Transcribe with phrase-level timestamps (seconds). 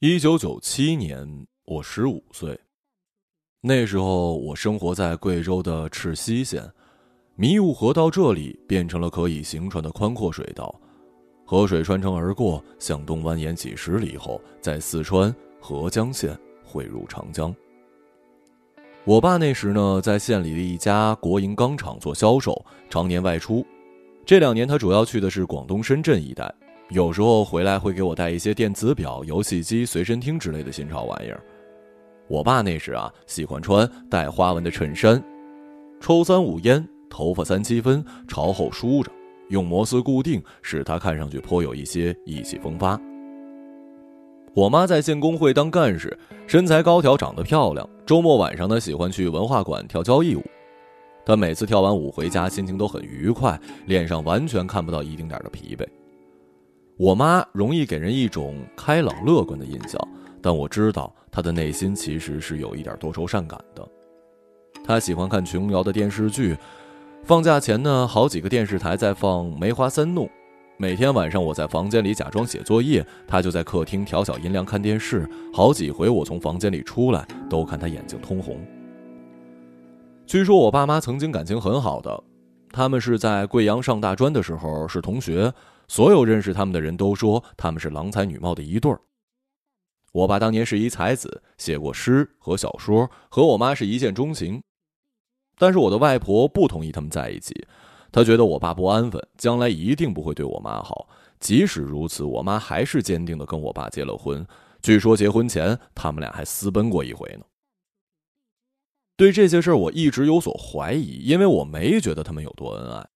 [0.00, 1.26] 一九九七年，
[1.64, 2.60] 我十五岁。
[3.62, 6.70] 那时候，我生活在贵州的赤溪县，
[7.34, 10.78] 迷雾河到这里变成了可以行船的宽阔水道，
[11.46, 17.54] 河水穿城而过，向东蜿蜒几十里后，在四川合江县汇入长江。
[19.06, 23.66] 我爸那时呢，在县里的一家国营钢厂做销售，常年外出。
[24.26, 26.54] 这两年，他主要去的是广东深圳一带。
[26.90, 31.42] 有时候回来会给我带一些电子表、游戏机、随身听之类的新潮玩意儿。
[32.28, 35.22] 我爸那时啊，喜欢穿带花纹的衬衫，
[36.00, 39.10] 抽三五烟，头发三七分，朝后梳着，
[39.48, 43.00] 用摩丝固定，使他看上去颇有一些意气风发。
[44.54, 46.16] 我妈在县工会当干事，
[46.46, 47.88] 身材高挑，长得漂亮。
[48.06, 50.42] 周末晚上呢，喜欢去文化馆跳交谊舞。
[51.24, 55.84] 她每次跳完舞回家，心情都很愉快，脸上完全看不到一丁点的疲惫。
[56.98, 60.00] 我妈容易给人一种开朗乐观的印象，
[60.40, 63.86] 但我知道她的内心其实是有一点多愁善感的。
[64.82, 66.56] 她喜欢看琼瑶的电视剧，
[67.22, 70.24] 放假前呢，好几个电视台在放《梅花三弄》。
[70.78, 75.28] 每天晚上我在房间里假装写作业，她就在客厅调小音量看电视。
[75.52, 78.58] 好几回我从房间里出来，都看她眼睛通红。
[80.24, 82.24] 据说我爸妈曾经感情很好的，
[82.72, 85.52] 他们是在贵阳上大专的时候是同学。
[85.88, 89.00] 所有认识他们的人都说他们是郎才女貌的一对儿。
[90.12, 94.62] 我爸当年是一才子，写过诗和小说，和我妈是一见钟情。
[95.58, 97.66] 但是我的外婆不同意他们在一起，
[98.10, 101.08] 她觉得我爸不安分，将来一定不会对我妈好。
[101.38, 104.46] 即使如此，我妈还是坚定的跟我爸结了婚。
[104.80, 107.44] 据说结婚前他们俩还私奔过一回呢。
[109.16, 113.06] 对这些事儿我一直有所怀疑，因为我没觉得他们有多恩爱。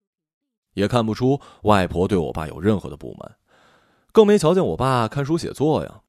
[0.74, 3.36] 也看不出外婆对我爸有任何的不满，
[4.12, 6.00] 更没瞧见我爸看书写作呀。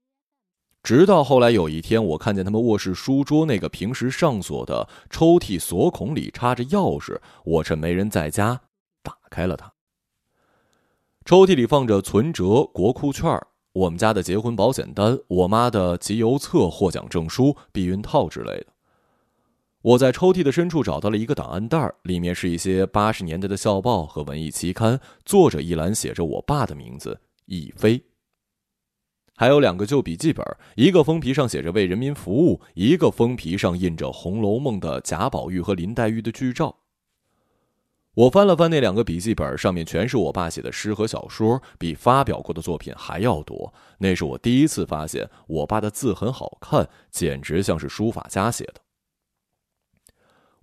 [0.84, 8.62] 直到后来有一天，我看见他们卧室书桌那个平时上锁的抽屉锁孔里插着钥匙，我趁没人在家
[9.04, 9.72] 打开了它。
[11.24, 13.40] 抽屉里放着存折、国库券、
[13.74, 18.68] 我们家的结婚保险单、我妈的集邮册、获奖证书、避孕套之类的。
[19.82, 28.00] 我在抽屉的深处找到了一个档案袋，里面是一些八十年代的校报和文艺期刊，作者一栏写着我爸的名字易飞。
[29.36, 36.76] 还有两个旧笔记本，一个封皮上写着“为人民服务”，一个封皮上印着《红楼梦》的贾宝玉和林黛玉的剧照。
[38.14, 43.74] 我翻了翻那两个笔记本，上面全是我爸写的诗和小说，比发表过的作品还要多。
[43.98, 48.81] 那是我第一次发现我爸的字很好看，简直像是书法家写的。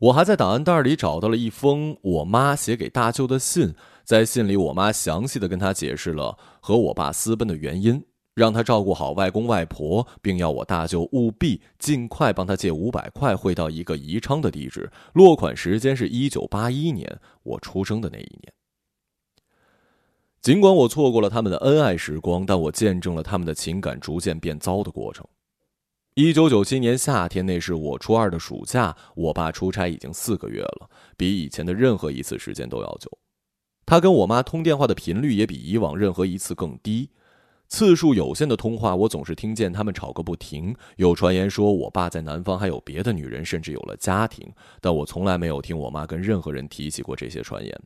[0.00, 8.04] 我还在档案袋里找到了一封我妈写给大舅的信，在信里，我妈详细的跟他解释了和我爸私奔的原因，
[8.34, 18.53] 让他照顾好外公外婆，并要我大舅务必尽快帮他借五百块汇到一个宜昌的地址，落款时间是一九八一年，我出生的那一年。
[20.41, 25.26] 尽管我错过了他们的恩爱时光，但我见证了他们的情感逐渐变糟的过程。
[26.21, 28.97] 一九九七年夏天，那是我初二的暑假。
[29.15, 33.09] 我爸出差已经四个月了，比以前的任何一次时间都要久。
[33.87, 37.09] 他跟我妈通电话的频率也比以往任何一次更低。
[37.69, 40.75] 次数有限的通话，我总是听见他们吵个不停。
[40.97, 47.81] 有传言说我爸在南方还有别的女人，甚至有了家庭，但我从来没有听我妈跟任何人提起过这些传言。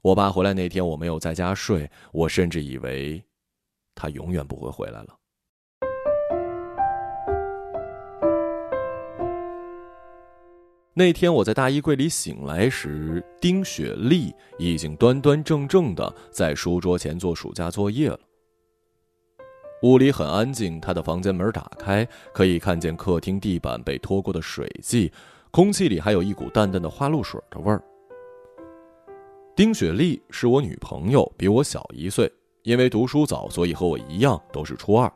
[0.00, 3.20] 我爸回来那天，我没有在家睡，我甚至以为
[3.96, 5.16] 他永远不会回来了。
[10.96, 18.20] 那天我在大衣柜里醒来时，丁雪莉已经端端正正的在书桌前做暑假作业了。
[19.82, 25.12] 屋里很安静，她的房间门打开，可以看见客厅地板被拖过的水迹，
[25.50, 27.82] 空气里还有一股淡淡的花露水的味儿。
[29.56, 35.12] 丁雪莉是我女朋友，比我小一岁，因为读书早，所以和我一样都是初二。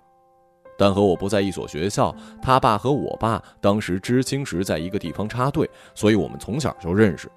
[0.79, 7.29] 但和我不在一所学校，他爸和我爸当时知青时在一个地方插队，所以我们从小就认识，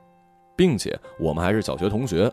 [0.56, 2.32] 并且我们还是小学同学。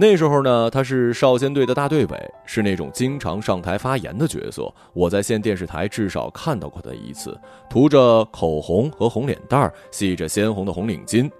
[0.00, 4.72] 那时候呢，他是少先队的大队委，是那种经常上台发言的角色。
[4.94, 7.36] 我在县电视台至少看到过他一次，
[7.68, 11.30] 涂着口红和红脸蛋儿，系着鲜红的红领巾。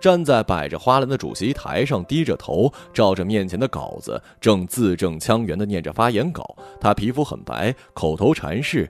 [0.00, 6.56] 站在摆着花篮的主席台上，低着头，照着面前的稿子，正字正腔圆地念着发言稿。
[6.80, 8.88] 他皮肤很白，口头禅是：“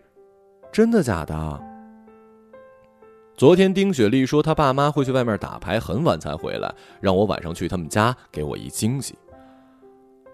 [0.70, 1.60] 真的假的？”
[3.36, 9.14] 昨天丁雪莉说她爸妈会去外面打牌，很晚才回来，让我晚上去他们家给我一惊喜。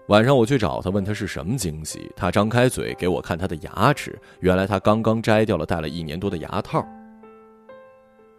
[0.07, 2.11] 晚上我去找他，问他是什么惊喜。
[2.15, 6.85] 他张开嘴给我看他的牙齿，原来他刚刚摘掉了戴了一年多的牙套。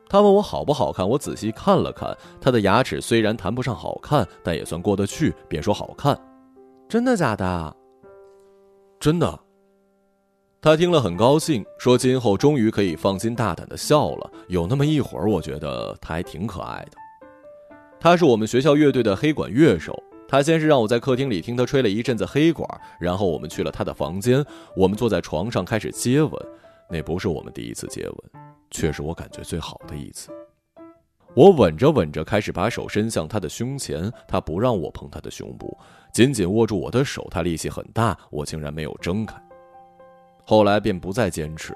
[0.09, 6.19] 他问我好不好看，我仔细看了看他的牙齿，虽然谈不上好看，但也算过得去，便说好看。
[6.89, 7.77] 真的假的？
[9.01, 9.39] 真的。
[10.61, 14.31] 他听了很高兴，说今后终于可以放心大胆的笑了。
[14.49, 16.93] 有那么一会儿，我觉得他还挺可爱的。
[18.01, 19.97] 他是我们学校乐队的黑管乐手。
[20.29, 22.69] 他先是让我在客厅里听他吹了一阵子黑管，
[22.99, 24.45] 然后我们去了他的房间，
[24.77, 26.33] 我们坐在床上开始接吻。
[26.91, 28.17] 那不是我们第一次接吻，
[28.71, 30.31] 却是我感觉最好的一次。
[31.35, 35.77] 我吻着吻着，开始把手伸向他的胸前，他不让我碰他的胸部，
[36.13, 37.29] 紧紧握住我的手。
[37.31, 39.37] 他力气很大，我竟然没有挣开。
[40.45, 41.75] 后来便不再坚持，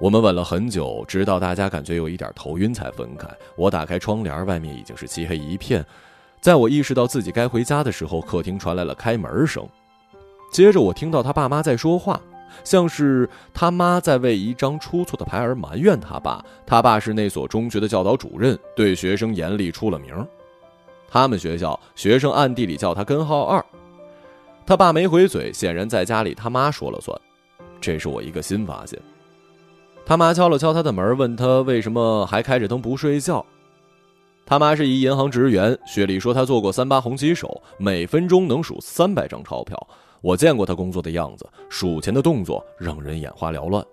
[0.00, 3.28] 我们吻了很久，直到大家感觉有一点头晕才分开。
[3.54, 5.84] 我打开窗帘，外面已经是漆黑一片。
[6.40, 9.68] 在我意识到自己该回家的时候，客厅传来了开门声。
[10.52, 12.18] 接着我听到他爸妈在说话，
[12.64, 16.44] 像是他妈在为一张出错的牌而埋怨他爸。
[16.66, 20.26] 他爸是那所中学的教导主任，对学生严厉出了名。
[21.08, 23.64] 他们学校学生暗地里叫他根号二。
[24.66, 27.18] 他爸没回嘴，显然在家里他妈说了算。
[27.80, 29.00] 这是我一个新发现。
[30.04, 33.44] 他妈敲了敲他的门，问他为什么还开着灯不睡觉。
[34.44, 39.76] 他妈是一银行职员，雪莉说她做过三八红旗手，每分钟能数三百张钞票。
[40.26, 43.84] 我见过他工作的样子，数钱的动作让人眼花缭乱。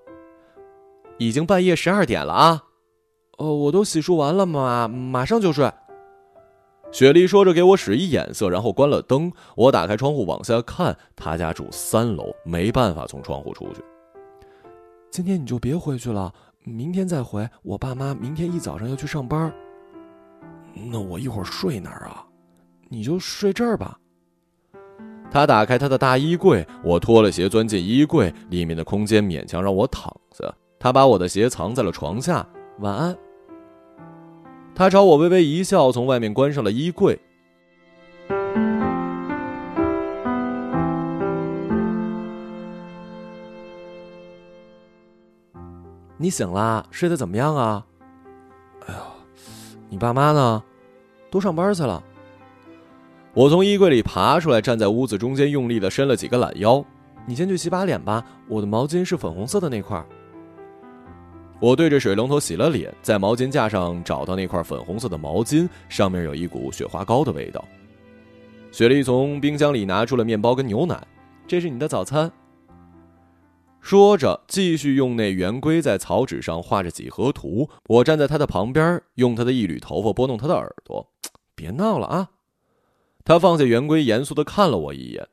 [1.20, 2.64] 已经半夜十二点了啊！
[3.38, 5.72] 哦，我都洗漱完了嘛，马上就睡。
[6.92, 9.32] 雪莉说着给我使一眼色，然后关了灯。
[9.56, 13.84] 我打开窗户往下看，他家住三楼，没办法从窗户出去。
[15.12, 16.34] 今天你就别回去了，
[16.64, 17.48] 明天再回。
[17.62, 19.54] 我爸妈明天一早上要去上班。
[20.74, 22.26] 那我一会儿睡哪儿啊？
[22.90, 24.00] 你就睡这儿吧。
[25.34, 30.54] 他打开他的大衣柜，我脱了鞋钻进衣柜，里面的空间勉强让我躺着。
[30.80, 32.46] 他把我的鞋藏在了床下。
[32.82, 33.18] 晚安。
[34.76, 37.20] 他朝我微微一笑，从外面关上了衣柜。
[46.18, 46.86] 你醒啦？
[46.92, 47.84] 睡得怎么样啊？
[48.86, 49.00] 哎呀。
[49.90, 50.64] 你爸妈呢？
[51.32, 52.04] 都上班去了。
[53.34, 56.86] 我从衣柜里爬出来，站在屋子中间，用力的伸了几个懒腰。
[57.26, 60.06] 你先去洗把脸吧，我的毛巾是粉红色的那块。
[61.60, 67.66] 我对着水龙头洗了脸，在毛巾架上找到那块粉红色的毛巾，上面有一股雪花膏的味道。
[68.72, 71.02] 雪莉从冰箱里拿出了面包跟牛奶，
[71.48, 72.32] 这是你的早餐。
[73.82, 77.68] 说着，继续用那圆规在草纸上画着几何图。
[77.88, 81.10] 我站在他的旁边，用他的一缕头发拨弄他的耳朵。
[81.56, 82.30] 别闹了啊！
[83.24, 85.28] 他放下圆规，严肃的看了我一眼。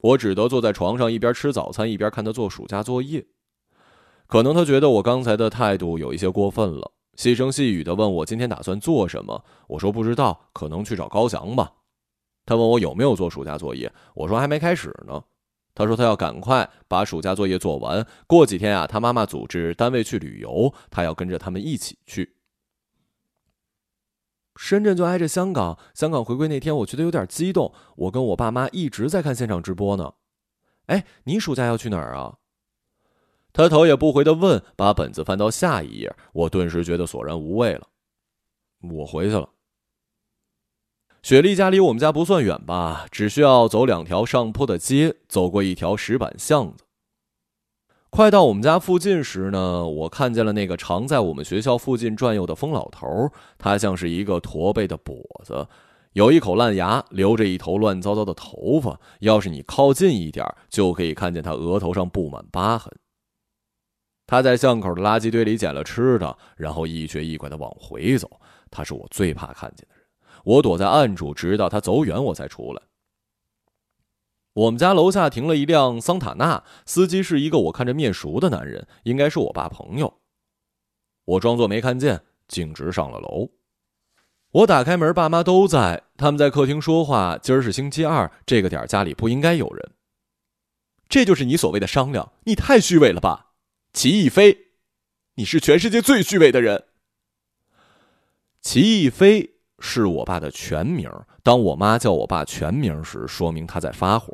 [0.00, 3.26] 我只得坐在床上，一边吃早餐，一边看他做暑假作业。
[4.26, 9.44] 可能他觉得我刚才的态度有一些过分了，细声细语的问我今天打算做什么。
[9.68, 11.72] 我说不知道，可能去找高翔吧。
[12.44, 15.22] 他问我有没有做暑假作业，我说还没开始呢。
[15.74, 18.06] 他说他要赶快把暑假作业做完。
[18.26, 22.35] 过几天啊，他妈妈组织单位去旅游，他要跟着他们一起去。
[24.56, 27.72] 深圳就挨着香港，香港回归那天，我觉得有点激动。
[27.96, 30.14] 我跟我爸妈一直在看现场直播呢。
[30.86, 32.36] 哎，你暑假要去哪儿啊？
[33.52, 36.14] 他头也不回的问，把本子翻到下一页。
[36.32, 37.88] 我顿时觉得索然无味了。
[38.82, 39.50] 我回去了。
[41.22, 46.84] 雪莉家离我们家不算远吧，只需要走两条上坡的街，走过一条石板巷子。
[48.16, 53.30] 快到我们家附近时呢，我看见了那个常在我们学校附近转悠的疯老头。
[53.58, 55.68] 他像是一个驼背的跛子，
[56.14, 58.98] 有一口烂牙，留着一头乱糟糟的头发。
[59.20, 62.90] 要是你靠近一点，就可以看见他额头上布满疤痕。
[64.26, 68.30] 他在巷口的垃圾堆里捡了吃的，然后一瘸一拐的往回走。
[68.70, 70.06] 他是我最怕看见的人。
[70.42, 72.80] 我躲在暗处，直到他走远，我才出来。
[74.56, 80.20] 我们家楼下停了一辆桑塔纳，司机是一个我看着面熟的男人，应该是我爸朋友。
[81.26, 83.50] 我装作没看见，径直上了楼。
[84.52, 87.36] 我打开门，爸妈都在，他们在客厅说话。
[87.36, 89.90] 今儿是星期二，这个点家里不应该有人。
[91.06, 92.32] 这就是你所谓的商量？
[92.44, 93.52] 你太虚伪了吧，
[93.92, 94.56] 齐逸飞！
[95.34, 96.84] 你是全世界最虚伪的人。
[98.62, 99.52] 齐逸飞。
[99.78, 101.10] 是我爸的全名。
[101.42, 104.32] 当我妈叫我爸全名时，说明他在发火。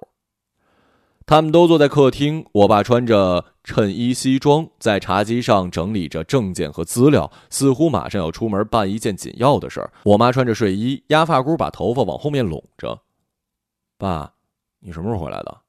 [1.26, 9.92] 他们都坐在客厅，我爸穿着衬衣西装，在茶几上整理着证件和资料，似乎马上要出门办一件紧要的事儿。
[10.04, 13.02] 我妈穿着睡衣，压发箍，把头发往后面拢着。
[13.96, 14.34] 爸，
[14.80, 15.60] 你什么时候回来的？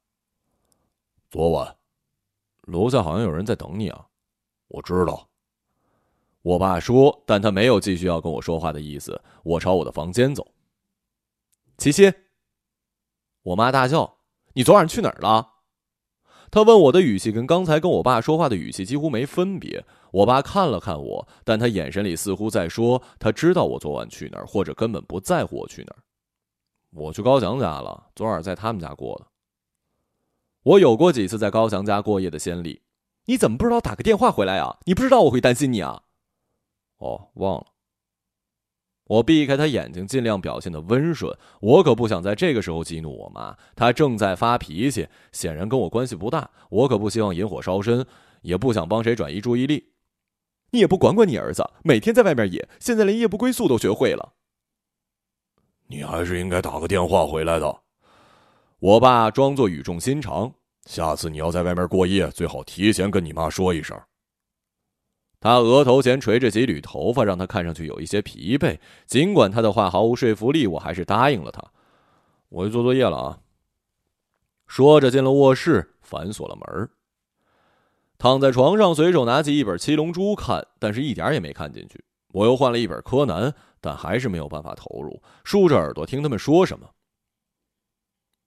[1.29, 1.75] 昨晚。
[2.63, 4.07] 楼下好像有人在等你啊。
[4.69, 5.29] 我知道。
[6.41, 9.21] 我爸说，但他没有继续要跟我说话的意思。
[9.43, 10.47] 我朝我的房间走。
[11.77, 12.11] 七七，
[13.43, 14.17] 我妈大叫
[14.53, 15.51] ：“你昨晚去哪儿了？”
[16.51, 19.83] 他问我的语气跟刚才跟我爸说话的语气几乎没分别。
[20.11, 25.97] 我爸看了看我，但他眼神里似乎在说他知道我昨晚去哪儿，或者根本不在乎我去哪儿。
[26.91, 29.25] 我去高翔家了，昨晚在他们家过的。
[30.61, 32.83] 我有过几次在高翔家过夜的先例。
[33.25, 34.77] 你怎么不知道打个电话回来啊？
[34.85, 36.03] 你不知道我会担心你啊？
[36.97, 37.72] 哦，忘了。
[39.05, 41.35] 我避开他眼睛，尽量表现的温顺。
[41.59, 46.49] 我可不想在这个时候激怒我妈，她正在发脾气，显然跟我关系不大。
[46.69, 48.05] 我可不希望引火烧身，
[48.41, 49.91] 也不想帮谁转移注意力。
[50.71, 54.33] 你也不管管你儿子，每天在外面野，现在连夜不归宿都学会了。
[55.87, 57.81] 你还是应该打个电话回来的。
[58.79, 60.53] 我爸装作语重心长，
[60.85, 63.99] 下次你要在外面过夜，最好提前跟你妈说一声。
[65.43, 68.79] 他额头前垂着几缕头发，让他看上去有一些疲惫。
[69.05, 71.61] 尽管他的话毫无说服力，我还是答应了他。
[72.47, 73.39] 我去做作业了啊。
[74.67, 76.89] 说着进了卧室，反锁了门。
[78.17, 82.01] 躺在床上，随手拿起一本《七龙珠》看，但是一点也没看进去。
[82.29, 85.21] 我又换了一本《柯南》，但还是没有办法投入。
[85.43, 86.89] 竖着耳朵听他们说什么。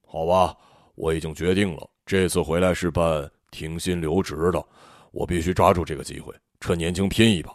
[0.06, 0.56] 好吧，
[0.94, 4.64] 我已经决定了，这次回来是办停薪留职的，
[5.12, 6.34] 我必须抓住这个机会。
[6.60, 7.50] 趁年轻拼一把，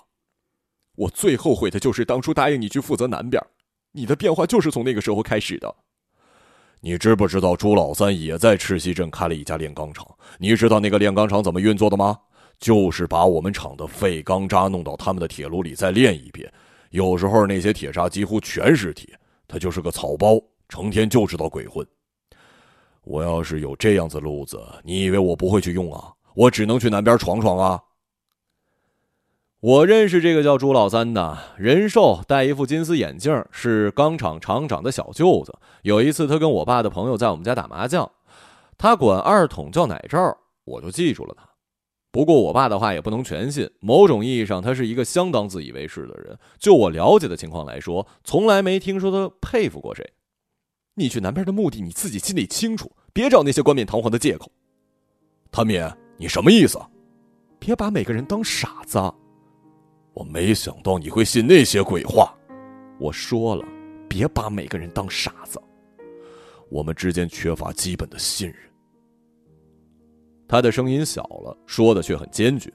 [0.95, 3.41] 我最后悔的就是当初答应你去负责南边，
[3.91, 5.75] 你的变化就是从那个时候开始的。
[6.79, 10.07] 你知不知道朱老三也在赤溪镇开了一家炼钢厂？
[10.39, 12.17] 你知道那个炼钢厂怎么运作的吗？
[12.59, 16.51] 就是把我们厂的废钢渣弄到他们的铁炉里再炼一遍，
[16.91, 19.07] 有时候那些铁渣几乎全是铁。
[19.47, 20.39] 他就是个草包，
[20.69, 21.85] 成天就知道鬼混。
[23.03, 26.13] 我要是有这样子路子，你以为我不会去用啊？
[26.35, 27.81] 我只能去南边闯闯啊。
[29.61, 35.55] 我认识这个叫朱老三的，人瘦，戴一副金丝眼镜，是钢厂厂长的小舅子。
[35.83, 38.11] 有一次，他跟我爸的朋友在我们家打麻将，
[38.75, 41.47] 他管二筒叫奶罩，我就记住了他。
[42.11, 46.35] 不过我爸的话也不能全信，某种意义上，他是一个相当自以为是的人。
[46.57, 50.11] 就我了解的情况来说，从来没听说他佩服过谁。
[50.95, 54.51] 你去南边的目的，你自己心里清楚，别找那些冠冕堂皇的借口。
[55.51, 55.87] 谭敏，
[56.17, 56.79] 你什么意思？
[57.59, 58.99] 别把每个人当傻子。
[60.13, 62.35] 我没想到你会信那些鬼话。
[62.99, 63.65] 我说了，
[64.07, 65.59] 别把每个人当傻子。
[66.69, 68.57] 我们之间缺乏基本的信任。
[70.47, 72.71] 他的声音小了，说的却很坚决。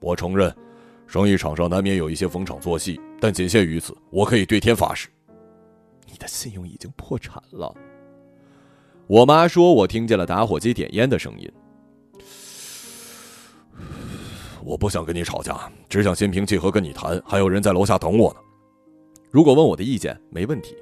[0.00, 0.54] 我承认，
[1.06, 3.96] 生意场上难免有一些逢场作戏，但仅限于此。
[4.10, 5.08] 我可以对天发誓。
[6.06, 7.74] 你的信用已经破产了。
[9.06, 11.50] 我妈说，我听见了打火机点烟的声音。
[14.68, 15.58] 我不想跟你吵架，
[15.88, 17.18] 只想心平气和跟你谈。
[17.24, 18.40] 还有人在楼下等我呢。
[19.30, 20.76] 如果问我的意见，没问题。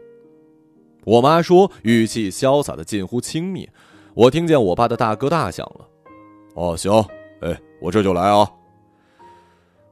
[1.05, 3.69] 我妈说，语气潇洒的近乎轻蔑。
[4.13, 5.89] 我听见我爸的大哥大响了。
[6.55, 6.93] 哦，行，
[7.43, 8.51] 哎，我这就来啊。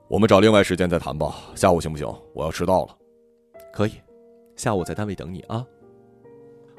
[0.09, 1.37] 我们找另外时间再谈吧。
[1.55, 2.05] 下午行不行？
[2.33, 2.97] 我要迟到了。
[3.73, 3.93] 可以，
[4.57, 5.65] 下午在单位等你啊。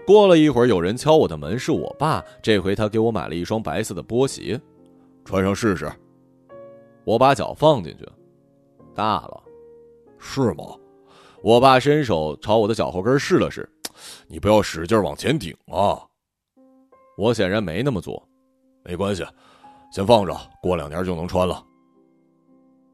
[0.05, 2.22] 过了一会儿，有人敲我的门，是我爸。
[2.41, 4.60] 这回他给我买了一双白色的波鞋，
[5.24, 5.89] 穿上试试。
[7.06, 8.06] 我把脚放进去，
[8.96, 9.44] 大了，
[10.18, 10.66] 是吗？
[11.44, 13.70] 我爸伸手朝我的脚后跟试了试，
[14.28, 16.02] 你不要使劲往前顶啊！
[17.16, 18.28] 我显然没那么做，
[18.84, 19.24] 没关系，
[19.92, 21.64] 先放着，过两年就能穿了。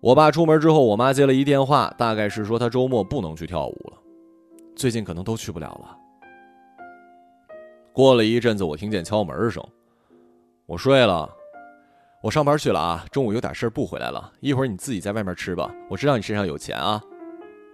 [0.01, 3.97] 我爸出门之后，我妈接了一电话，大概是说他周末不能去跳舞了，
[4.75, 5.97] 最近可能都去不了了。
[7.93, 9.65] 过了一阵子，我听见敲门声，
[10.65, 11.29] 我睡了。
[12.23, 14.31] 我上班去了啊，中午有点事不回来了。
[14.41, 17.01] 一会儿你自己在外面吃吧，我知道你身上有钱啊。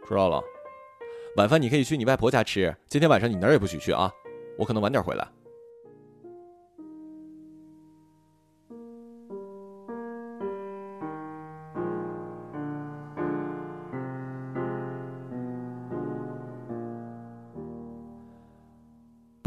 [0.07, 0.41] 知道了，
[1.35, 2.73] 晚饭你可以去你外婆家吃。
[2.87, 4.09] 今天晚上你哪儿也不许去啊，
[4.57, 5.27] 我可能晚点回来。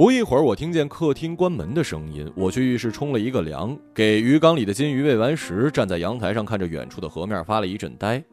[0.01, 2.27] 不一会儿，我听见客厅关门的声音。
[2.35, 8.25] 我去浴室冲了一个凉，给鱼缸里的金鱼喂完食，站在阳台上看着远处的河面，发了一阵呆。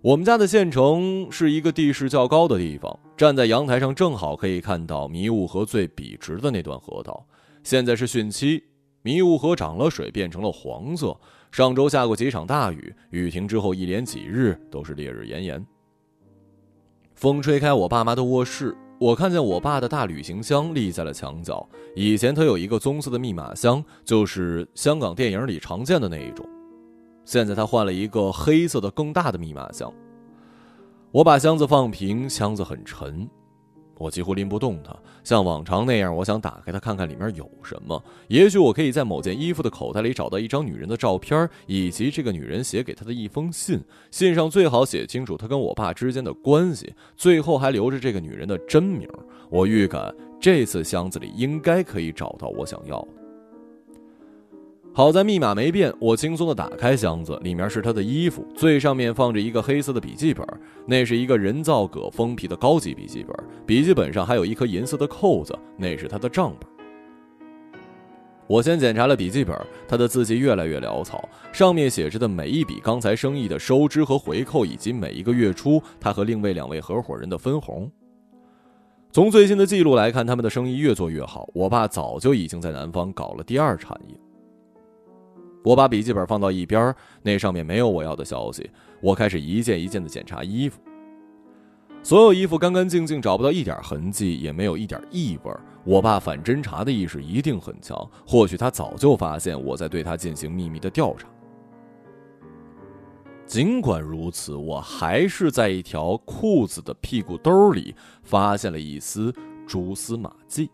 [0.00, 7.24] 我们家的县城是一个地势较高的地方，站在阳台上正好可以看到迷雾河最笔直的那段河道。
[7.62, 8.64] 现在是汛期，
[9.02, 11.16] 迷雾河涨了水，变成了黄色。
[11.52, 15.64] 上周下过几场大雨，雨停之后一连几日都是烈日炎炎。
[17.14, 18.76] 风吹开我爸妈的卧室。
[19.02, 21.68] 我看见我爸的大旅行箱立在了墙角。
[21.96, 26.48] 以前他有一个棕色的密码箱，就是香港电影里常见的那一种。
[27.24, 29.92] 现在他换了一个黑色的更大的密码箱。
[31.10, 33.28] 我把箱子放平，箱子很沉。
[33.98, 38.02] 我几乎拎不动它，像往常那样，我想打开它看看里面有什么。
[38.28, 43.80] 也许我可以在某件衣服的口袋里找到一张女人的照片，以及这个女人写给她的一封信。
[44.10, 49.08] 信上最好写清楚她跟我爸之间的关系，最后还留着这个女人的真名。
[49.48, 53.21] 我预感这次箱子里应该可以找到我想要的。
[54.94, 60.46] 好在密码没变，我轻松地打开箱子，里面是他的衣服，最上面放着一个黑色的笔记本，
[60.86, 63.34] 那是一个人造革封皮的高级笔记本，
[63.64, 66.68] 笔记本上还有一颗银色的扣子，那是他的账本。
[68.46, 69.58] 我先检查了笔记本，
[69.88, 77.90] 他的字迹越来越潦草，上面写着的每一笔刚才生意的收支和回扣，以及每一个月初他和另外两位合伙人的分红。
[79.10, 84.14] 从最新的记录来看，他们的生意越做越好，我爸早就已经在南方搞了第二产业。
[85.62, 88.68] 我把笔记本放到一边，那上面没有我要的消息。
[89.00, 90.80] 我开始一件一件的检查衣服，
[92.02, 95.52] 所有衣服干干净净，找不到一点痕迹，也没有一点异味。
[95.84, 101.28] 我爸反侦查的意识一定很强，或许他早就发现我在对他进行秘密的调查。
[103.44, 109.34] 尽管如此，我还是在一条裤子的屁股兜里发现了一丝
[109.66, 110.70] 蛛丝马迹。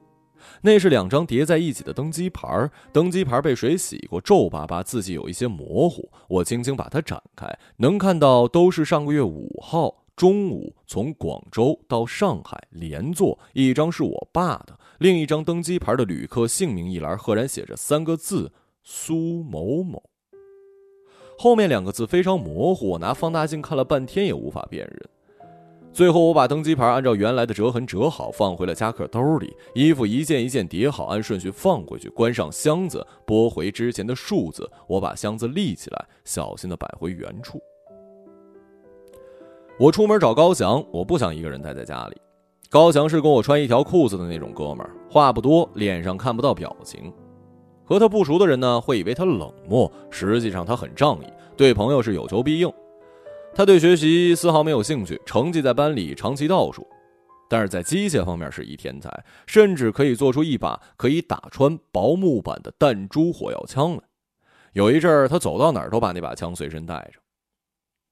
[0.62, 6.10] 那是两张叠在一起的登机牌，登机牌被水洗过，皱巴巴，字迹有一些模糊。
[6.28, 13.38] 我轻轻把它展开，能看到都是上个月五号中午从广州到上海连坐。
[13.52, 18.52] 一张是我爸的，另一张登机牌的旅客姓名一栏赫然写着三个字：
[18.82, 20.02] 苏某某。
[21.38, 25.08] 后面两个字非常模糊，我拿放大镜看了半天也无法辨认。
[25.98, 29.52] 最后，我把登机牌按照原来的折痕折好，放回了夹克兜里。
[29.74, 34.70] 衣服一件一件叠好，按顺序放回去，关上箱子，拨回之前的数字。
[34.86, 37.60] 我把箱子立起来，小心地摆回原处。
[39.76, 42.16] 我出门找高翔，我不想一个人待在家里。
[42.70, 47.12] 高翔是跟我穿一条裤子的那种哥们儿，话不多，脸上看不到表情。
[47.84, 52.72] 和他不熟的人呢，会以为他冷漠，实际上他很仗义，对朋友是有求必应。
[53.54, 56.86] 他对学习丝毫没有兴趣，成绩在班里长期倒数，
[57.48, 59.10] 但是在机械方面是一天才，
[59.46, 64.02] 甚至可以做出一把可以打穿薄木板的弹珠火药枪来。
[64.74, 67.18] 有一阵儿，他走到哪儿都把那把枪随身带着。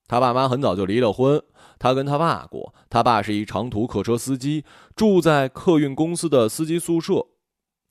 [0.08, 1.40] 他爸妈很早就离了婚，
[1.78, 4.64] 他跟他爸过，他爸是一长途客车司机，
[4.96, 7.24] 住在客运公司的司机宿舍。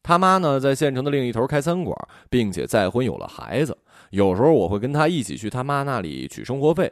[0.04, 1.96] 他妈呢，在县城的另一头开餐馆，
[2.30, 3.78] 并且再婚有了孩子。
[4.10, 6.92] 有时候我会跟他一起去他妈那里取生活费。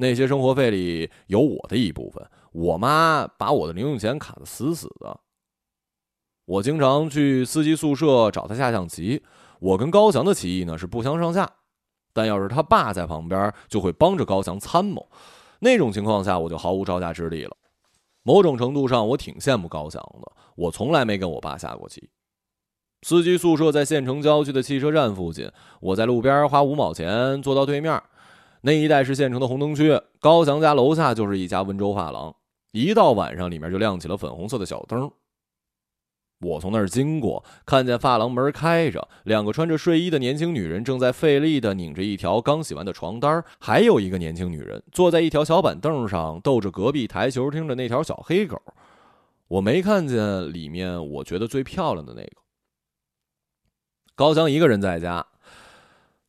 [0.00, 5.20] 那些生活费里有我的一部分，我妈把我的零用钱卡得死死的。
[6.46, 9.22] 我经常去司机宿舍找他下象棋。
[9.60, 11.46] 我跟高翔的棋艺呢是不相上下，
[12.14, 15.06] 但要是他爸在旁边，就会帮着高翔参谋。
[15.58, 17.54] 那种情况下，我就毫无招架之力了。
[18.22, 20.32] 某种程度上，我挺羡慕高翔的。
[20.56, 22.08] 我从来没跟我爸下过棋。
[23.02, 28.02] 司机宿舍在县城郊区的汽车站附近，我在路边花五毛钱坐到对面。
[28.62, 32.34] 那一带是县城的红灯区，高翔家楼下就是一家温州发廊。
[32.72, 35.10] 一到晚上，里面就亮起了粉红色的小灯。
[36.42, 48.60] 我从那儿经过，看见发廊门开着，两个穿着睡衣的年轻女人正在费力地拧着一条刚洗完的床单，还有一个年轻女人坐在一条小板凳上，逗着隔壁台球厅的那条小黑狗。
[49.48, 52.32] 我没看见里面我觉得最漂亮的那个。
[54.14, 55.26] 高翔一个人在家。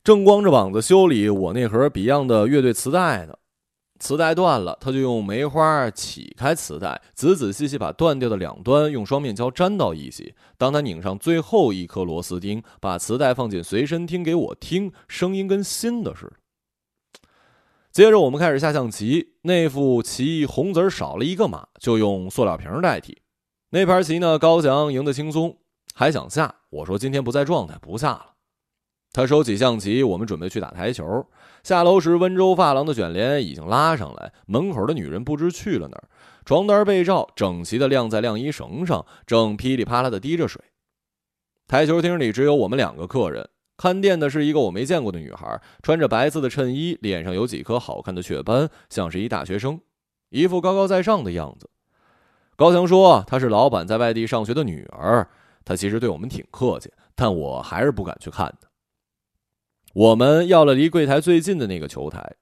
[0.03, 3.35] 正光着膀子修理我那盒 Beyond 的乐队磁带呢，
[3.99, 10.33] 磁带断了，他就用梅花起开磁带，仔仔细细把断掉的两端用双面胶粘到一起。
[10.57, 16.33] 当他拧上最后一颗螺丝钉，把磁带放进随身听给我听，声音跟新的似的。
[17.91, 23.21] 接着我们开始下象棋，那副棋红子少了一个马，就用塑料瓶代替。
[23.69, 25.57] 那盘棋呢，高翔赢得轻松，
[25.93, 28.25] 还想下，我说今天不在状态，不下了。
[29.13, 31.25] 他收起象棋，我们准备去打台球。
[31.63, 36.03] 下楼时，温州发廊的卷帘已经拉上来，门口的女人不知去了哪儿。
[36.45, 40.61] 床单被罩，整齐的晾在晾衣绳上，正噼里啪啦的滴着水。
[41.67, 43.47] 台球厅里只有我们两个客人，
[43.77, 49.79] 看店的是一个我没见过的女孩，穿着白色的衬衣，脸上有几颗好看的雀斑，像是一大学生，
[50.29, 51.69] 一副高高在上的样子。
[52.55, 55.27] 高强说她是老板在外地上学的女儿，
[55.65, 58.70] 她其实对我们挺客气，但我还是不敢去看她。
[59.93, 62.35] 我们要了离柜台最近的那个球台，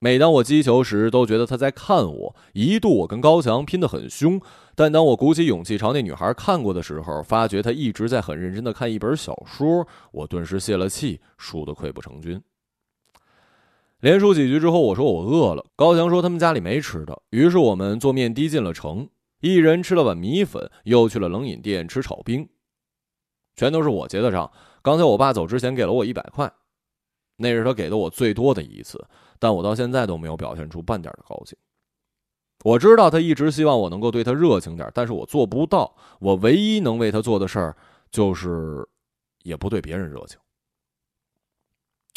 [0.00, 2.36] 每当我击球时，都觉得他在看我。
[2.52, 4.38] 一度我跟高强拼得很凶，
[4.74, 9.88] 但当我鼓起勇气朝那女孩看过的时候，发觉她一直在很认真地看一本小说。
[10.12, 12.42] 我顿时泄了气，输得溃不成军。
[14.00, 15.64] 连输几局之后，我说我饿了。
[15.74, 19.08] 高强说他们家里没吃的，于是我们坐面的进了城，
[19.40, 22.46] 一人吃了碗米粉，又去了冷饮店吃炒冰，
[23.56, 24.52] 全都是我结的账。
[24.82, 26.52] 刚才我爸走之前给了我一百块，
[27.36, 29.04] 那是他给的我最多的一次。
[29.38, 31.56] 但我到现在都没有表现出半点的高兴。
[32.62, 35.94] 我知道他一直希望我能够对他热情点，但是我做不到。
[36.18, 37.76] 我唯一能为他做的事儿，
[38.10, 38.88] 就是
[39.42, 40.38] 也不对别人热情。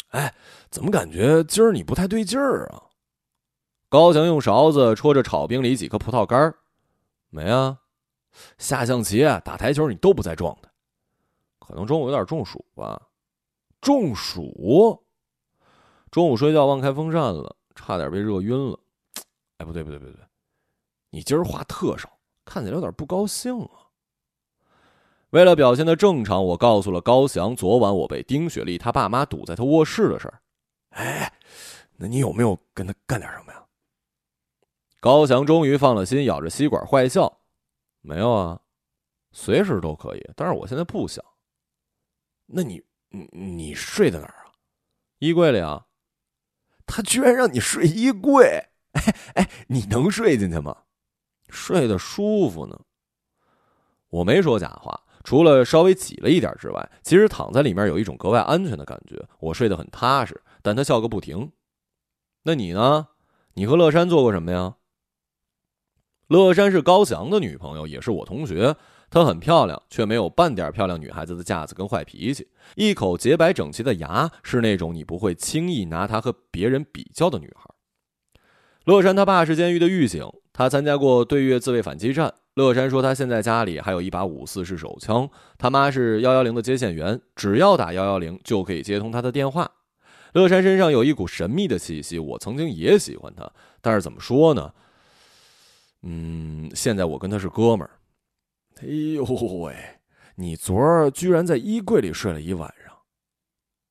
[0.08, 0.34] 哎，
[0.70, 2.84] 怎么感觉今儿你不太对劲儿啊？
[3.90, 6.54] 高翔用勺子戳着炒冰里几颗葡萄干
[7.28, 7.78] 没啊？
[8.56, 10.70] 下象棋、啊打台球你都不在状态，
[11.58, 13.02] 可能中午有点中暑吧？
[13.82, 15.04] 中暑？
[16.10, 18.78] 中午睡觉忘开风扇了，差点被热晕了。
[19.58, 20.14] 哎，不对不对不对，
[21.10, 23.90] 你今儿话特少，看起来有点不高兴啊。
[25.30, 30.40] 为了表现的正常，我告诉了高翔昨晚我被丁雪丽她爸妈堵在她卧室的事儿。
[30.90, 31.32] 哎，
[31.96, 33.62] 那你有没有跟他干点什么呀？
[35.00, 37.40] 高翔终于放了心，咬着吸管坏笑
[38.00, 38.60] ：“没有啊，
[39.32, 41.22] 随时都可以，但是我现在不想。
[42.46, 44.52] 那你你你睡在哪儿啊？
[45.18, 45.84] 衣柜里啊。”
[46.88, 50.74] 他居然让你睡衣柜，哎 哎，你能睡进去吗？
[51.48, 52.80] 睡得舒服呢。
[54.08, 60.42] 我没说假话，除了稍微挤了一点之外，其实躺在里面有一种格外安全的感觉，我睡得很踏实。
[60.62, 61.52] 但他笑个不停。
[62.42, 63.08] 那你呢？
[63.54, 64.76] 你和乐山做过什么呀？
[66.26, 68.76] 乐山是高翔的女朋友，也是我同学。
[69.10, 72.48] 她很漂亮，却没有半点漂亮女孩子的架子跟坏脾气。
[72.76, 77.70] 一口洁白整齐的牙，是那种你不会轻易拿她和别人比较的女孩。
[78.84, 82.32] 乐山他爸是监狱的狱警，他参加过对越自卫反击战。
[82.54, 85.28] 乐山说他现在家里还有一把五四式手枪。
[85.58, 89.70] 他妈是幺幺零的接线员，只要打幺幺零就可以接通他的电话。
[90.32, 94.72] 乐山身上有一股神秘的气息，我曾经也喜欢他，但是怎么说呢？
[96.02, 97.90] 嗯，现在我跟他是哥们儿。
[98.80, 99.74] 哎呦喂！
[100.36, 102.96] 你昨儿居然在衣柜里睡了一晚上。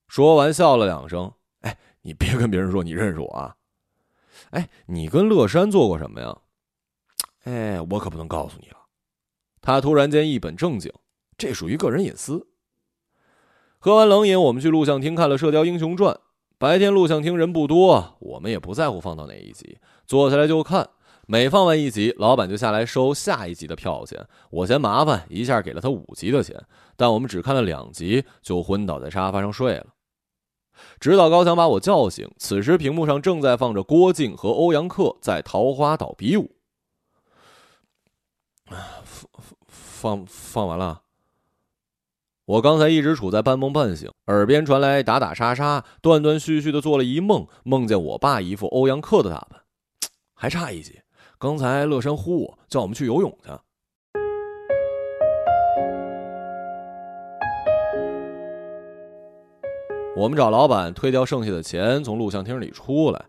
[0.08, 1.32] 说完笑了两声。
[1.62, 3.56] 哎，你别跟别人说你认识我啊。
[4.52, 6.38] 哎，你跟乐山做过什么呀？
[7.44, 8.78] 哎，我可不能告诉你了。
[9.60, 10.92] 他突然间一本正经，
[11.38, 12.48] 这属于个人隐私。
[13.80, 16.16] 喝完冷饮，我们去录像厅看了《射雕英雄传》。
[16.58, 20.90] 白天录像厅人不多，我们也不在乎放到哪一集，坐下来就看。
[21.30, 24.26] 每放完一集，老板就下来收下一集的票钱。
[24.50, 26.58] 我嫌麻烦，一下给了他五集的钱。
[26.96, 29.88] 但我们只看了两集，就昏倒在沙发上睡了。
[31.02, 36.56] 直到高强把我叫醒，此时屏幕上正在放着郭靖和欧阳克在桃花岛比武。
[39.04, 39.28] 放
[39.68, 41.02] 放放完了。
[42.46, 49.62] 我刚才一直处在半梦半醒，耳边传来打打杀杀，断断续续的做了一梦，梦见我爸一副欧阳克的打扮，
[50.34, 51.02] 还差一集。
[51.40, 53.52] 刚才乐山呼我，叫我们去游泳去。
[60.16, 63.24] 我们找老板退掉剩下的钱，从录像厅里出来。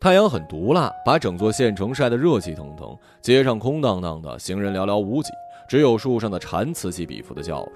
[0.00, 2.98] 太阳很毒辣，把整座县城晒得热气腾腾。
[3.22, 5.30] 街上空荡荡的，行人寥寥无几，
[5.68, 7.72] 只有树上的蝉此起彼伏的叫着。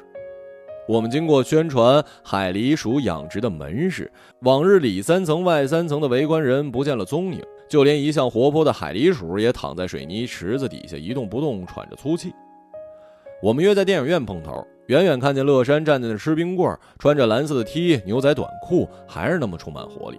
[0.89, 7.41] 我们经过宣传海狸鼠养殖的门市，往日里三层外三层的围观人不见了踪影。
[7.69, 12.33] 就连一向活泼的海狸鼠也躺在水泥池子底下一动不动，喘着粗气。
[13.43, 20.19] 我们约在电影院碰头，远远看见乐山站在那吃冰棍，穿着蓝色的 T 牛仔短裤，还是那么充满活力。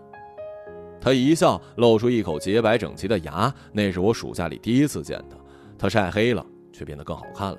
[1.01, 5.37] 他一笑，露出一口洁白整齐的牙，那是我暑假里第一次见他。
[5.77, 7.57] 他晒黑了，却变得更好看了。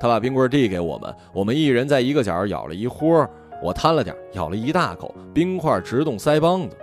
[0.00, 3.28] 他把冰棍递给我们，我们一人在一个角咬了一豁，
[3.62, 6.76] 我贪了点，咬了一大口，冰块直冻腮帮子。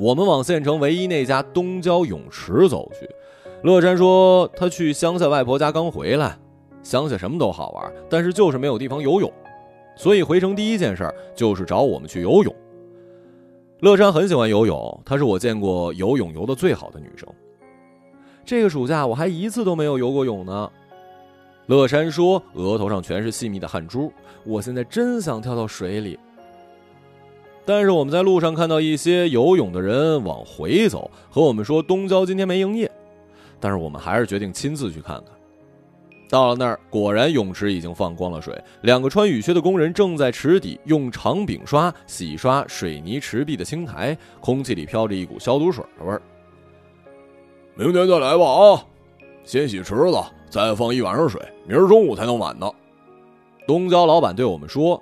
[0.00, 3.06] 我们往县城唯一那家东郊泳池走去。
[3.62, 6.38] 乐山说他去乡下外婆家刚回来，
[6.82, 9.30] 乡下什么都好玩，但是就是没有地方游泳，
[9.94, 12.54] 所以回城第一件事就是找我们去游泳。
[13.80, 17.28] 乐山很喜欢游泳，她是我见过游泳游的最好的女生。
[18.42, 20.70] 这个暑假我还一次都没有游过泳呢。
[21.66, 24.10] 乐山说，额头上全是细密的汗珠，
[24.46, 26.18] 我现在真想跳到水里。
[27.70, 32.90] 但是我们在路上看到一些游泳的人往回走，和我们说东郊今天没营业。
[33.60, 35.26] 但是我们还是决定亲自去看看。
[36.28, 46.20] 到了那儿，果然泳池已经放光了水，两个穿雨靴的工人正在池底用长柄刷洗刷水泥池壁的青苔，空气里飘着一股消毒水的味儿。
[47.76, 48.82] 明天再来吧啊！
[49.44, 50.18] 先洗池子，
[50.50, 52.68] 再放一晚上水，明儿中午才能满呢。
[53.64, 55.00] 东郊老板对我们说：“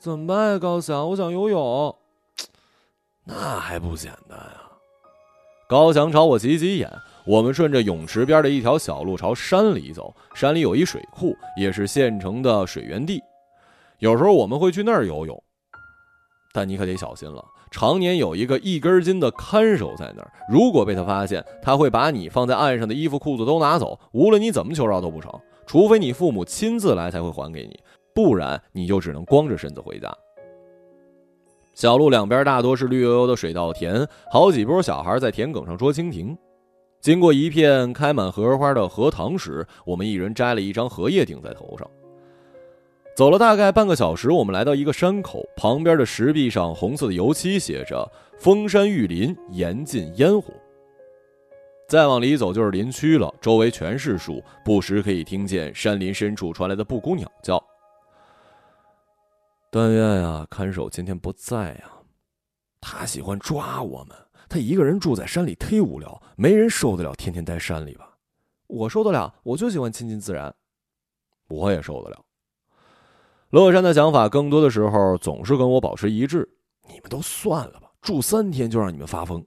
[0.00, 1.10] 怎么办呀，高翔？
[1.10, 1.94] 我想游泳。
[3.24, 4.72] ”那还不简单啊！
[5.68, 6.90] 高翔朝我挤挤眼。
[7.26, 13.22] 我们顺着泳池边的一条小路朝山里走，山里有一水库，也是县城的水源地。
[13.98, 15.44] 有时候我们会去那儿游泳，
[16.54, 17.44] 但你可得小心了。
[17.70, 25.30] 常年有一个一根筋的看守在那儿，如果被他发现，他会把你放在岸上的衣服裤子都拿走，无论你怎么求饶都不成。
[25.66, 27.78] 除非你父母亲自来才会还给你，
[28.14, 30.12] 不然你就只能光着身子回家。
[31.72, 36.36] 小路两边大多是绿油油的水稻田，好几波小孩在田埂上捉蜻蜓。
[37.00, 41.88] 经过一片开满荷花的荷塘时，我们一人摘了一张荷叶顶在头上。
[43.16, 48.06] 走了大概半个小时，我们来到一个山口，旁边的石壁上红色的油漆写着
[48.38, 50.52] “封山育林，严禁烟火”。
[51.88, 57.62] 再往里走就是林区了，周围全是树，不时可以听见山林深处传来的布谷鸟叫。
[59.70, 61.90] 但愿呀，看守今天不在呀，
[62.80, 64.16] 他喜欢抓我们。
[64.48, 68.16] 他一个人住在山里忒无聊，没人受得了天天待山里吧？
[68.66, 70.52] 我受得了，我就喜欢亲近自然。
[71.46, 72.20] 我也受得了。
[73.50, 76.48] 乐山的想法更多的时候总是跟我保持一致。
[76.88, 79.46] 你们都算了吧，住三天就让你们发疯。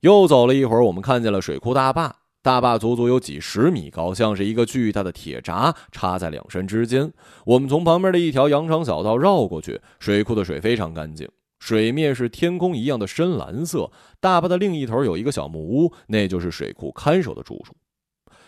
[0.00, 7.12] 又走了一会儿，我们看见了水库大坝，大坝足足有几十米高，像是一个巨大的铁闸插在两山之间。
[7.44, 11.28] 我们从旁边的一条羊肠小道绕过去，水库的水非常干净。
[11.58, 13.90] 水面是天空一样的深蓝色。
[14.20, 17.74] 大坝的另一头有一个小木屋，那就是水库看守的住处。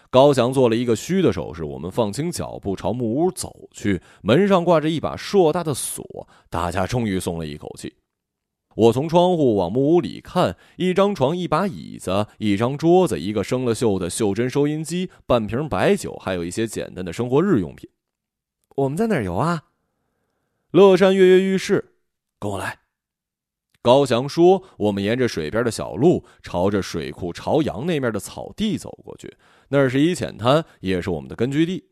[0.08, 4.00] 高翔做了一个虚的手势，我们放轻脚步朝木屋走去。
[4.22, 7.94] 门上挂着一把硕大的锁，大家终于松了一口气。
[8.74, 17.90] 我从窗户往木屋里看，一张床、一把椅子、一张桌子、一个生了锈的袖珍收音机、半瓶白酒，还有一些简单的生活日用品。
[18.76, 19.64] 我们在哪儿游啊？
[20.70, 21.96] 乐山跃跃欲试，
[22.38, 22.78] 跟我来。
[23.82, 29.36] 高翔说：“我们沿着水边的小路，朝着水库朝阳那面的草地走过去。
[29.68, 31.91] 那是一浅滩，也是我们的根据地。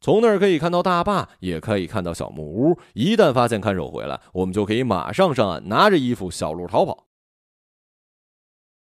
[0.00, 2.78] 从那儿可以看到大坝，也可以看到小木屋。
[2.94, 7.06] 一旦发现看守回来，我们就可以马上上岸，拿着衣服小路逃跑。”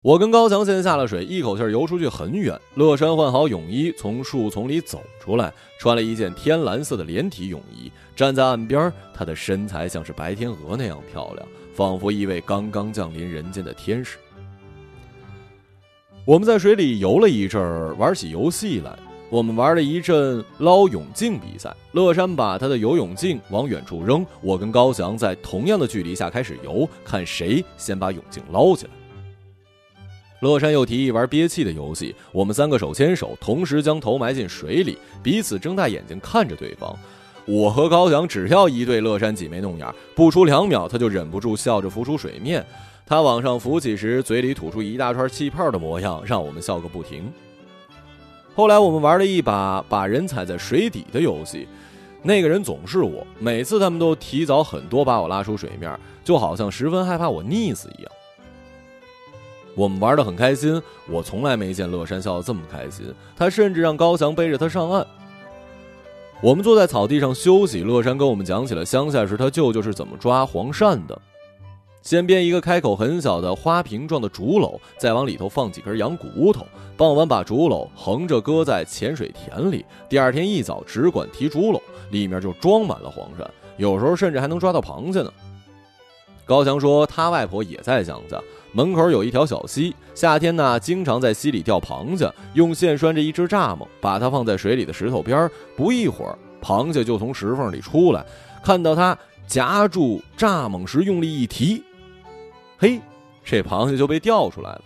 [0.03, 2.57] 我跟高强先下了水，一口气游出去很远。
[2.75, 8.91] 乐山换好泳衣，从树丛里走出来，穿了一件天蓝色的连体泳衣，站在岸边。
[9.13, 11.47] 她的身材像是白天鹅那样漂亮。
[11.73, 14.17] 仿佛一位刚刚降临人间的天使。
[16.25, 18.97] 我们在水里游了一阵儿，玩起游戏来。
[19.29, 21.75] 我们玩了一阵捞泳镜比赛。
[21.91, 28.91] 乐山把他的游泳镜往远处扔，我跟高翔在同样的距离下开始游，看谁先把泳镜捞起来。
[30.41, 36.95] 乐山又提议玩憋气的游戏，我们三个手牵手，同时将头埋进水里，彼此睁大眼睛看着对方。
[37.45, 42.65] 我和高翔只要一对乐山挤眉弄眼，不出两秒，他就忍不住笑着浮出水面。
[43.05, 47.33] 他往上浮起时，嘴里吐出一大串气泡的模样，让我们笑个不停。
[48.57, 51.67] 后来我们玩了一把把人踩在水底的游戏，
[52.23, 58.11] 那个人总是我，每次他们都提早很多把我拉出水面，就好像十分害怕我溺死一样。
[59.75, 65.05] 我们玩得很开心，我从来没见乐山笑得这么开心，他甚至让高翔背着他上岸。
[66.41, 71.21] 我们坐在草地上休息，乐山跟我们讲起了乡下时他舅舅是怎么抓黄鳝的。
[72.07, 76.65] 先编一个开口很小的花瓶状的竹篓，再往里头放几根羊骨头。
[76.95, 85.29] 傍晚把竹篓横着搁在浅水田里，第二天一早只管提竹篓，里面就装满了黄鳝，有时候甚至还能抓到螃蟹呢。
[86.45, 88.41] 高强说他外婆也在乡下，
[88.71, 98.25] 门口有一条小溪，夏天呢经常在溪里钓螃蟹，用线拴着一只蚱蜢，把它放在水里的石头边不一会儿，螃蟹就从石缝里出来。
[98.63, 101.83] 看到它夹住蚱蜢时用力一提，
[102.77, 103.01] 嘿，
[103.43, 104.81] 这螃蟹就被钓出来了。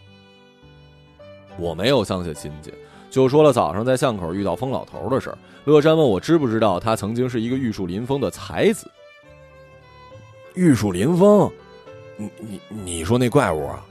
[1.58, 2.74] 我没有乡下亲戚，
[3.10, 5.38] 就说了早上在巷口遇到疯老头的事儿。
[5.66, 8.90] 乐山问我知不知道他曾经是一个玉树临风的才子。
[10.56, 11.52] 玉树临风，
[12.18, 13.86] 你你你说那怪物啊？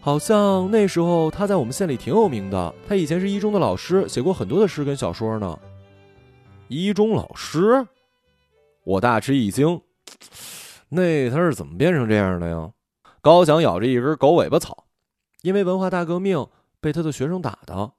[0.00, 2.74] 好像那时候他在我们县里挺有名的。
[2.88, 5.58] 他以前是一中的老师，写过很多的诗跟小说呢。
[6.68, 7.84] 一中老师，
[8.84, 9.80] 我大吃一惊。
[10.88, 12.70] 那他是怎么变成这样的呀？
[13.20, 14.86] 高翔咬着一根狗尾巴草，
[15.42, 16.46] 因为文化大革命
[16.80, 17.92] 被他的学生打的。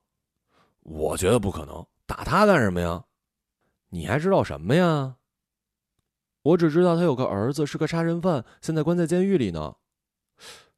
[0.82, 3.06] 我觉得不可能，打他干什么呀？
[3.90, 5.18] 你还知道什么呀？
[6.42, 9.76] 我只知道他有个儿子是个杀人犯，现在关在监狱里呢。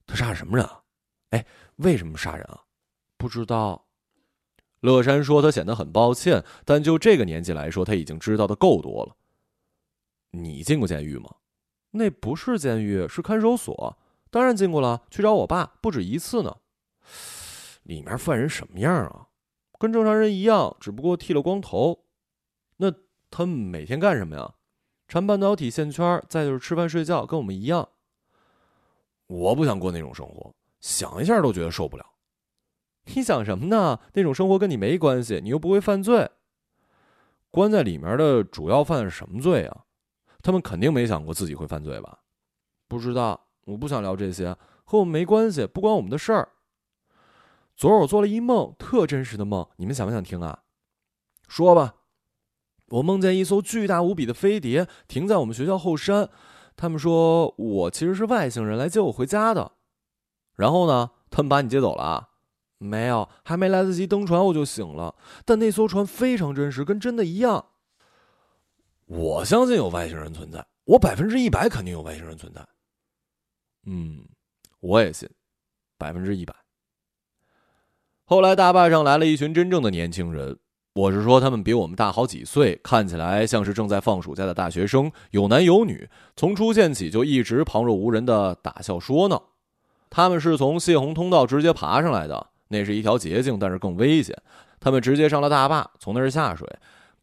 [0.05, 0.81] 他杀什么人啊？
[1.29, 1.45] 哎，
[1.77, 2.63] 为什么杀人啊？
[3.17, 3.87] 不知道。
[4.81, 9.15] 乐山说他显得很抱歉，但就这个年纪来说，他已经知道的够多了。
[10.31, 11.29] 你进过监狱吗？
[11.91, 13.97] 那不是监狱，是看守所。
[14.33, 16.57] 当然进过了，去找我爸不止一次呢。
[17.83, 19.27] 里面犯人什么样啊？
[19.77, 22.05] 跟正常人一样，只不过剃了光头。
[22.77, 22.91] 那
[23.29, 24.55] 他们每天干什么呀？
[25.07, 27.87] 缠半导体线圈，再就是吃饭睡觉，跟我们一样。
[29.27, 32.03] 我不想过那种生活，想一下都觉得受不了。
[33.13, 33.99] 你想什么呢？
[34.13, 36.27] 那种生活跟你没关系，你又不会犯罪。
[37.51, 39.85] 关在里面的主要犯什么罪啊？
[40.41, 42.17] 他们肯定没想过自己会犯罪吧？
[42.87, 46.49] 不知道，我不想聊这些，和我们没关系，不关我们的事儿。
[47.75, 50.59] 昨儿我做了一梦，特真实的梦，你们想不想听啊？
[51.47, 51.95] 说吧。
[52.89, 56.29] 我梦见一艘巨大无比的飞碟停在我们学校后山，
[56.75, 59.71] 他们说我其实是外星人来接我回家的。
[60.55, 61.11] 然后呢？
[61.31, 62.29] 他们把你接走了啊？
[62.77, 65.15] 没有，还没来得及登船我就醒了。
[65.45, 67.65] 但那艘船非常真实，跟真的一样。
[69.05, 72.63] 我相信有外星人存在，我百分之一百肯定有外星人存在。
[73.85, 74.23] 嗯，
[74.79, 75.29] 我也信，
[75.97, 76.53] 百分之一百。
[78.25, 80.57] 后来大坝上来了一群真正的年轻人，
[80.93, 86.09] 我是说他们比我们大好几岁，看起来像是正在放暑假的大学生，有男有女。
[86.35, 89.49] 从出现起就一直旁若无人的打笑说闹。
[90.09, 94.35] 他们是从泄洪通道直接爬上来的，那是一条捷径，但是更危险。
[94.79, 96.67] 他们直接上了大坝，从那儿下水。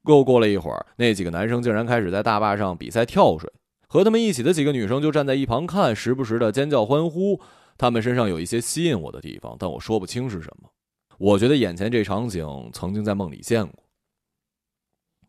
[0.06, 3.50] 又过了一会儿，那几个男生竟然开始在大坝上比赛跳水，
[3.92, 7.40] 和他们一起的几个女生就站在一旁看，时不时的尖叫欢呼。
[7.76, 10.70] 他们身上有一些吸引我的地方，但我说不清是什么。
[11.18, 13.82] 我觉得眼前这场景曾经在梦里见过。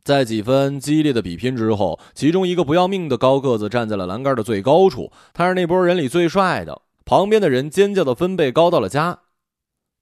[0.04, 6.84] 在几分激烈的比拼之后，其中一个不要命的高个子站在了栏杆的最高处，他是那波人里最帅的。
[7.04, 9.22] 旁边的人尖叫的分贝高到了家。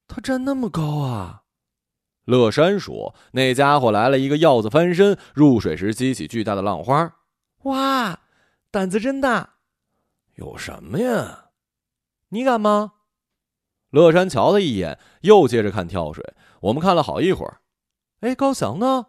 [0.05, 1.43] 他站那么高啊！
[2.25, 7.15] 乐山说：“那家伙来了一个鹞子翻身，入水时激起巨大的浪花。
[7.63, 8.19] 哇，
[8.71, 9.55] 胆子真大！
[10.36, 11.49] 有什么呀？
[12.29, 12.93] 你敢吗？”
[13.89, 16.23] 乐山瞧他一眼，又接着看跳水。
[16.62, 17.62] 我们看了好一会儿。
[18.19, 19.08] 哎，高翔呢？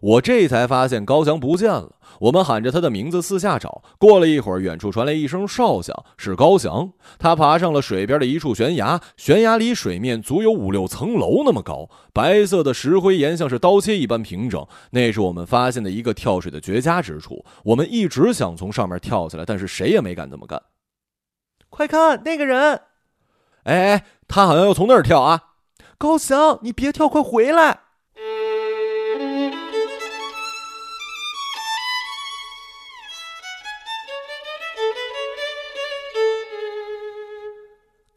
[0.00, 1.97] 我这才发现高翔不见了。
[2.20, 3.82] 我们喊着他的名字四下找。
[3.98, 6.92] 过了一会儿，远处传来一声哨响，是高翔。
[7.18, 14.66] 他爬上了水边的一处悬崖，悬崖离水面足有五六层楼那么高，白色的石灰岩像是刀切一般平整。
[14.90, 17.44] 那是我们发现的一个跳水的绝佳之处。
[17.64, 20.60] 我们一直想从上面跳下来，但是谁也没敢这么干。
[21.70, 22.80] 快看那个人！
[23.64, 25.42] 哎哎，他好像要从那儿跳啊！
[25.98, 27.80] 高翔，你别跳，快回来！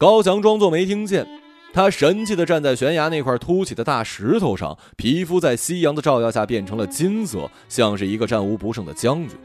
[0.02, 1.24] 高翔装作没听见，
[1.72, 9.38] 他神气地站在悬崖那块凸起的大石头上，皮肤在夕阳的照耀下变成了金色，像是一个战无不胜的将军。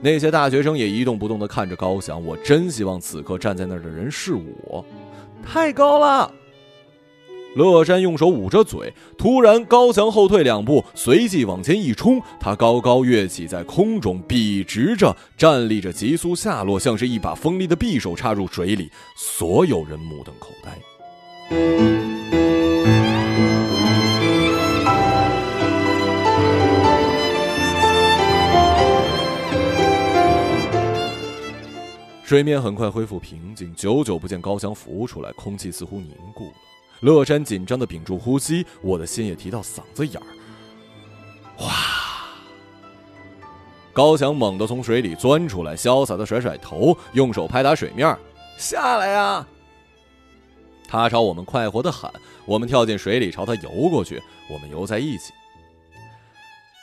[0.00, 2.20] 那些大学生也一动不动地看着高翔。
[2.26, 4.84] 我真希望此刻站在那儿的人是我。
[5.46, 6.34] 太高了！
[7.56, 12.22] 乐山用手捂着嘴，突然高翔后退两步，随即往前一冲。
[12.38, 18.88] 他高高跃起，在空中笔直着站立着，急速下落，像是一把锋利的匕首插入水里。
[19.16, 20.78] 所有人目瞪口呆。
[32.22, 36.69] 水面很快恢复平静，久久不见高翔浮出来，空气似乎凝固了。
[37.00, 40.26] 乐山紧张的屏住呼吸，我的心也提到嗓子眼儿。
[41.64, 41.72] 哇！
[43.92, 48.16] 高强猛地从水里钻出来，潇洒的甩甩头，用手拍打水面，
[48.56, 49.46] 下来呀！
[50.86, 52.12] 他朝我们快活的喊，
[52.46, 55.32] 我们跳进水里朝他游过去，我们游在一起。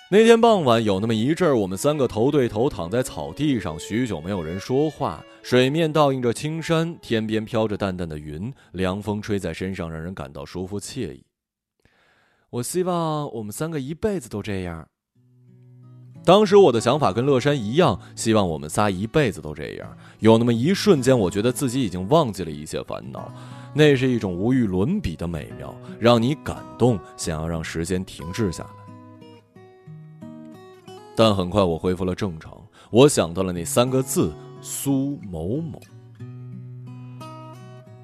[0.09, 5.21] 那天傍晚，有那么一阵儿，我们三个头对头躺在草地上，许久没有人说话。
[5.43, 11.25] 水面倒映着青山，天边飘着淡淡的云，凉风吹在身上，让人感到舒服惬意。
[12.49, 14.87] 我希望我们三个一辈子都这样。
[16.23, 19.97] 当时我的想法跟乐山一样，希望我们仨一辈子都这样。
[20.19, 23.29] 有那么一瞬间，我觉得自己已经忘记了一切烦恼，
[23.73, 28.86] 那是一种无与伦比的美妙，让你感动，想要让时间停滞下来。
[31.19, 32.55] 但很快我恢复了正常，
[32.91, 35.81] 我想到了那三个字：苏某某。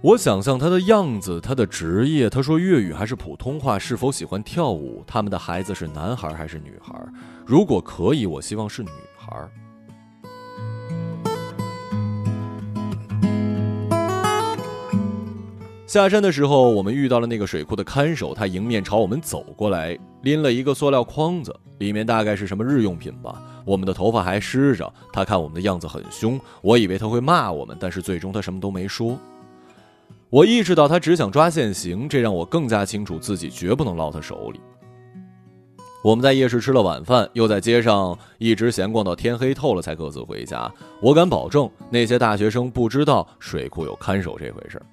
[0.02, 6.92] 我想象他的样子，他的职业，他说粤语还是普通话，是否喜欢跳舞，他们的孩子是男孩还是女孩？
[7.46, 9.48] 如果可以，我希望是女孩。
[15.94, 23.40] 下山的时候，我们遇到了那个水库的看守，他迎面朝我们走过来，拎了一个塑料筐子，里面大概是什么日用品吧。
[23.64, 29.16] 我们的头发还湿着，他看我们的样子很凶，我以为他会骂我们，但是最终他什么都没说。
[30.32, 34.60] 我意识到他只想抓现行，这让我更加清楚自己绝不能落他手里。
[36.04, 40.74] 我们在夜市吃了晚饭，又在街上一直闲逛到天黑透了才各自回家。
[41.00, 44.86] 我敢保证，那些大学生不知道水库有看守这回事儿。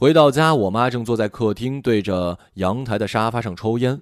[0.00, 4.00] 回到家，我妈正坐在客厅，对着阳台的沙发上抽烟，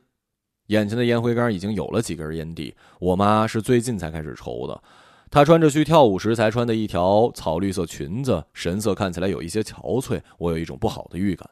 [0.66, 2.76] 眼前的烟灰缸已经有了几根烟蒂。
[3.00, 4.82] 我妈是最近才开始抽的，
[5.30, 10.20] 她穿着去跳舞时才穿的一条草绿色裙子，神色看起来有一些憔悴。
[10.36, 11.48] 我有一种不好的预感。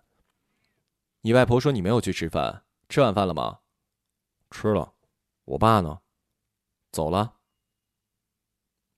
[1.22, 3.61] 你外婆说你没有去吃饭，吃晚饭了吗？
[4.51, 4.92] 吃了。
[5.47, 6.01] 我爸呢？
[6.92, 7.36] 走了。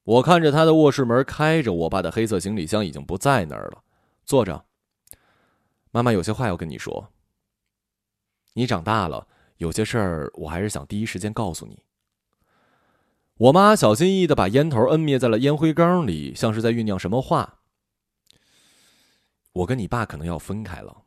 [0.02, 3.84] 我看着他的卧室门开着，我爸的黑色行李箱已经不在那儿了。
[4.24, 4.64] 坐着。
[5.90, 7.12] 妈妈有些话要跟你说。
[8.54, 9.26] 你长大了，
[9.58, 11.82] 有些事儿我还是想第一时间告诉你。
[13.38, 17.60] 我妈小心翼翼的把烟头摁灭在了烟灰缸里，像是在酝酿什么话。
[19.52, 21.02] 我跟你爸可能要分开了。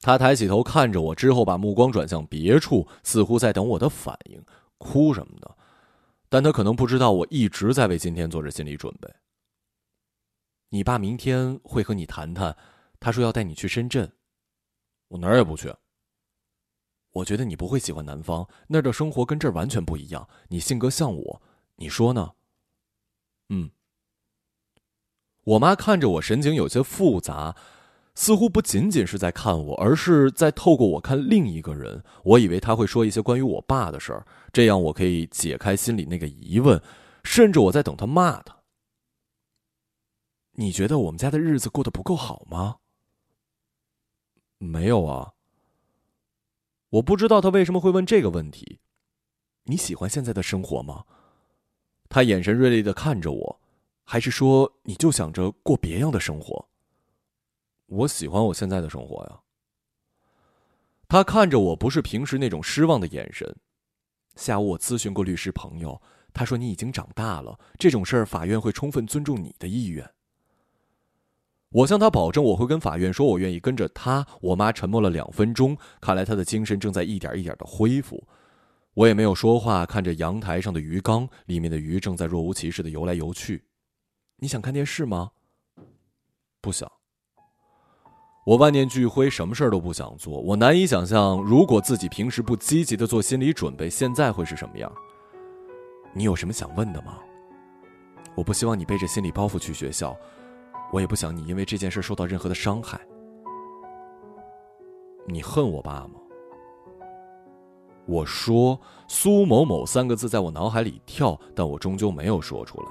[0.00, 4.44] 他抬起头看着我，之后把目光转向别处，似乎在等我的反应，
[4.76, 5.56] 哭什么的。
[6.28, 9.10] 但他可能不知道，我一直在为今天做着心理准备。
[10.68, 12.54] 你爸明天会和你谈谈。
[13.00, 14.10] 他说要带你去深圳，
[15.08, 15.72] 我哪儿也不去。
[17.12, 20.28] 我觉得你不会喜欢南方，那儿的生活跟这儿完全不一样。
[20.48, 21.42] 你性格像我，
[21.76, 22.32] 你说呢？
[23.48, 23.70] 嗯。
[25.44, 27.56] 我妈看着我，神情有些复杂，
[28.14, 32.04] 似乎不仅仅是在看我，而是在透过我看另一个人。
[32.22, 36.80] 我以为他会说一些关于我爸的事儿，这样我可以解开心里那个疑问，
[37.24, 38.54] 甚至我在等他骂他。
[40.52, 42.76] 你觉得我们家的日子过得不够好吗？
[44.58, 45.32] 没有啊。
[46.90, 48.80] 我不知道他为什么会问这个问题。
[49.64, 51.04] 你喜欢现在的生活吗？
[52.08, 53.60] 他眼神锐利的看着我，
[54.04, 56.68] 还是说你就想着过别样的生活？
[57.86, 59.40] 我喜欢我现在的生活呀。
[61.06, 63.56] 他看着我，不是平时那种失望的眼神。
[64.36, 66.00] 下午我咨询过律师朋友，
[66.32, 70.10] 他说你已经长大了，这种事儿法院会充分尊重你的意愿。
[71.70, 74.26] 我向他保证，我会跟法院说，我愿意跟着他。
[74.40, 78.26] 我妈沉默了两分钟，看来她的精神正在一点一点的恢复。
[78.94, 83.64] 我也没有说话，看着阳台上的鱼缸，里面的鱼正在若无其事的游来游去。
[84.38, 85.30] 你想看电视吗？
[86.60, 86.90] 不想。
[88.46, 90.40] 我万念俱灰，什么事儿都不想做。
[90.40, 94.90] 我难以想象，如果自己平时不积极的做心理准备，现在会是什么样。
[96.14, 97.18] 你有什么想问的吗？
[98.34, 100.16] 我不希望你背着心理包袱去学校。
[100.92, 103.00] 我也不想你因为这件事受到任何的伤害。
[105.26, 106.20] 你恨我爸吗？
[108.06, 112.88] 我说“苏某某”三个字在我脑海里跳，但我终究没有说出来。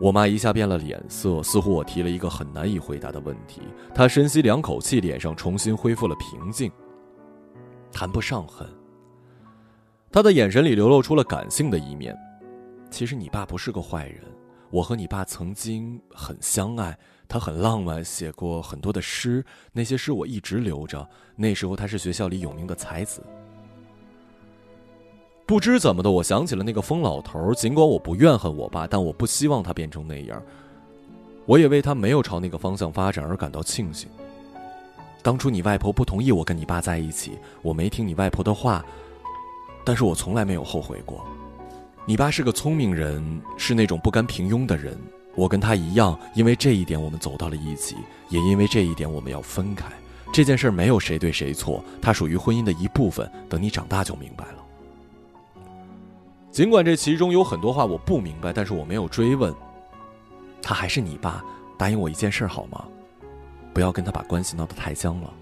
[0.00, 3.60] 我妈一下变了脸色，似乎我提了一个很难以回答的问题。
[3.94, 6.72] 她深吸两口气，脸上重新恢复了平静。
[7.92, 8.66] 谈不上恨。
[10.10, 12.16] 她的眼神里流露出了感性的一面。
[12.90, 14.24] 其实你爸不是个坏人。
[14.72, 16.98] 我和你爸曾经很相爱，
[17.28, 21.06] 他很浪漫，写过很多的诗，那些诗我一直留着。
[21.36, 23.22] 那时候他是学校里有名的才子。
[25.44, 27.52] 不知怎么的，我想起了那个疯老头。
[27.52, 30.42] 尽管我不怨恨我爸，但我不希望他变成那样。
[31.44, 34.08] 我也为他没有朝那个方向发展而感到庆幸。
[35.22, 38.82] 当初你外婆不同意我跟你爸在一起，我没听你外婆的话，
[39.84, 41.22] 但是我从来没有后悔过。
[42.04, 44.98] 你爸是个聪明人，是那种不甘平庸的人。
[45.36, 47.96] 我跟他一样，因为这一点我们走到了一起，
[48.28, 49.86] 也因为这一点我们要分开。
[50.32, 53.30] 这件事没有谁对谁错，它属于婚姻的一部分。
[53.48, 54.64] 等你长大就明白了。
[56.50, 59.54] 尽管这其中有很多话我不明白，但是我没有追问。
[60.60, 61.42] 他还是你爸，
[61.78, 62.84] 答应我一件事好吗？
[63.72, 65.32] 不要跟他把关系闹得太僵了。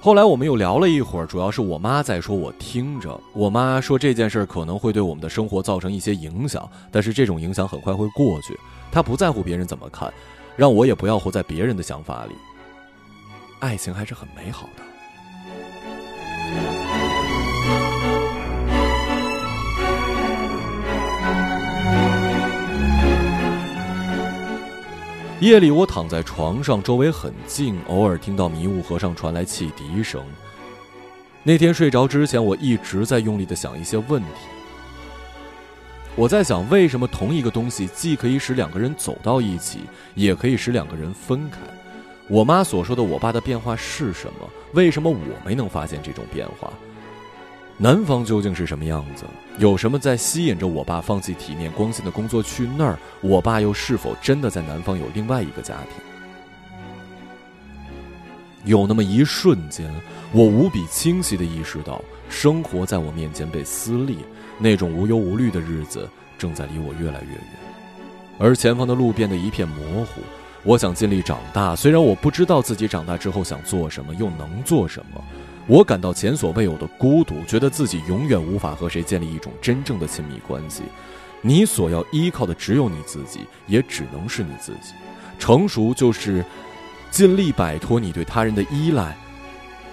[0.00, 3.20] 后来我们又聊了一会儿，主要是我妈在说，我听着。
[3.32, 8.56] 我妈说这件事可能会对我们的生活造成一些影响，但是这种影响很快会过去。
[8.92, 10.12] 她不在乎别人怎么看，
[10.56, 12.34] 让我也不要活在别人的想法里。
[13.58, 14.82] 爱情还是很美好的。
[25.40, 30.20] 夜里，我躺在床上，周围很静，偶尔听到迷雾河上传来汽笛声。
[31.44, 34.28] 那天睡着之前，我一直在用力的想一些问题。
[36.16, 39.82] 我在想，为什么同一个东西既可以使两个人走到一起，
[40.16, 41.58] 也可以使两个人分开？
[42.28, 44.50] 我妈所说的我爸的变化是什么？
[44.72, 45.16] 为什么我
[45.46, 46.72] 没能发现这种变化？
[47.80, 49.24] 南方究竟是什么样子？
[49.58, 52.98] 有什么在吸引着我爸放弃体面光鲜的工作去那儿？
[53.20, 55.92] 我爸又是否真的在南方有另外一个家庭？
[58.64, 59.88] 有那么一瞬间，
[60.32, 64.16] 我无比清晰的意识到，生活在我面前被撕裂，
[64.58, 67.40] 那种无忧无虑的日子正在离我越来越远，
[68.40, 70.20] 而前方的路变得一片模糊。
[70.64, 75.24] 我想尽力长大，虽然我不知道自己长大之后想做什么，又能做什么。
[75.66, 80.82] 我感到前所未有的孤独，觉得自己永远无法和谁建立一种真正的亲密关系。
[81.40, 84.94] 你所要依靠的只有你自己，也只能是你自己。
[85.38, 86.44] 成熟就是
[87.10, 89.16] 尽力摆脱你对他人的依赖。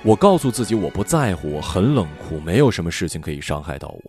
[0.02, 4.02] 我告诉自己，我不在乎，我很冷酷，没有什么事情可以伤害到我。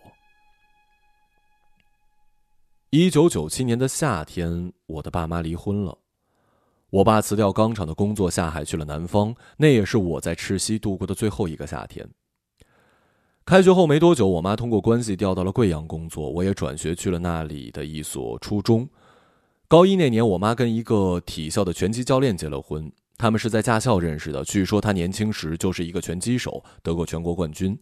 [2.89, 5.97] 一九九七年的夏天，我的爸妈离婚了。
[6.89, 9.35] 我爸辞掉钢厂的工作，下海去了南方。
[9.57, 12.07] 那也是我在赤溪度过的最后一个夏天。
[13.45, 18.87] 开学后没多久，我妈通过关系调到了贵阳工作，我也转学去了那里的一所初中。
[19.67, 24.43] 高一那年，我妈跟一个体校的拳击教练结了婚，他们是在驾校认识的。
[24.45, 27.77] 据说他年轻时就是一个拳击手，得过全国冠军。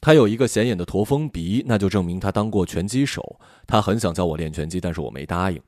[0.00, 3.38] 他有一个显眼的驼峰鼻，那就证明他当过拳击手。
[3.66, 5.60] 他很想教我练拳击，但是我没答应。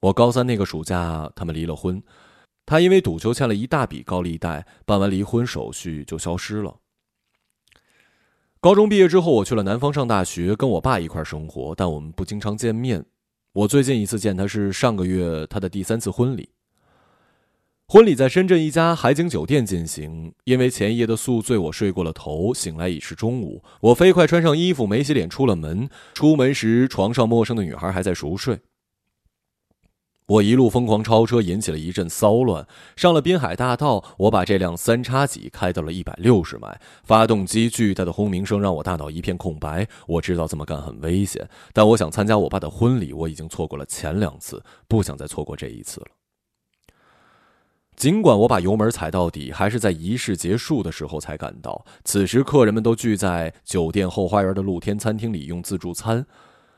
[0.00, 2.02] 我高三那个暑假，他们离了婚。
[2.64, 6.76] 他因为赌球欠了一大笔高利贷，办完离婚手续就消失了。
[8.60, 13.04] 高中毕业之后，我去了南方上大学，跟我爸一块生活，但我们不经常见面。
[13.52, 16.50] 我最近一次见他是上个月他的第三次婚礼。
[17.88, 23.62] 婚礼在深圳一家海景酒店进行，因为前一夜的宿醉，我睡过了头，醒来已是中午。
[23.80, 25.90] 我飞快穿上衣服，没洗脸出了门。
[26.14, 28.60] 出门时，床上陌生的女孩还在熟睡。
[30.30, 32.64] 我一路疯狂超车，引起了一阵骚乱。
[32.94, 39.88] 上了滨海大道，我把这辆三叉戟开到了一百六十迈，发动机巨大的轰鸣声让我大脑一片空白。
[40.06, 43.12] 我知道这么干很危险，但我想参加我爸的婚礼。
[43.12, 46.06] 我已经错过了前两次，不想再错过这一次了。
[47.96, 51.84] 尽管我把油门踩到底，还是在仪式结束的时候才赶到。
[52.04, 56.24] 此时，客人们都聚在酒店后花园的露天餐厅里用自助餐。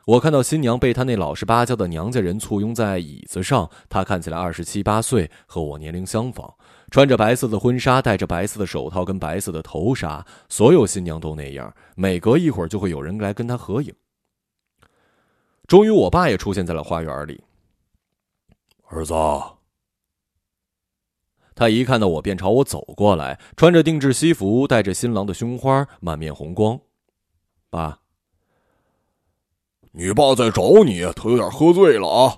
[0.05, 6.55] 我看到新娘被她那老实巴交的娘家人簇拥在椅子上，她看起来二十七八岁，和我年龄相仿，
[6.91, 10.25] 穿着白色的婚纱，戴着白色的手套跟白色的头纱。
[10.49, 13.93] 所有新娘都那样，每隔一会儿就会有人来跟她合影。
[15.67, 17.41] 终于，我爸也出现在了花园里。
[18.89, 19.13] 儿子，
[21.55, 26.77] 他一看到我便朝我走过来，穿着定制西服，带着新郎的胸花，满面红光。
[27.69, 28.02] 爸。
[29.95, 32.35] 你爸在找你，他有点喝醉了啊！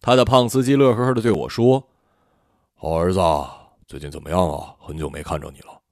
[0.00, 1.82] 他的胖司机乐呵呵的对我说
[2.78, 3.20] ：“好儿子，
[3.88, 4.76] 最近怎么样啊？
[4.78, 5.82] 很久没看着你了，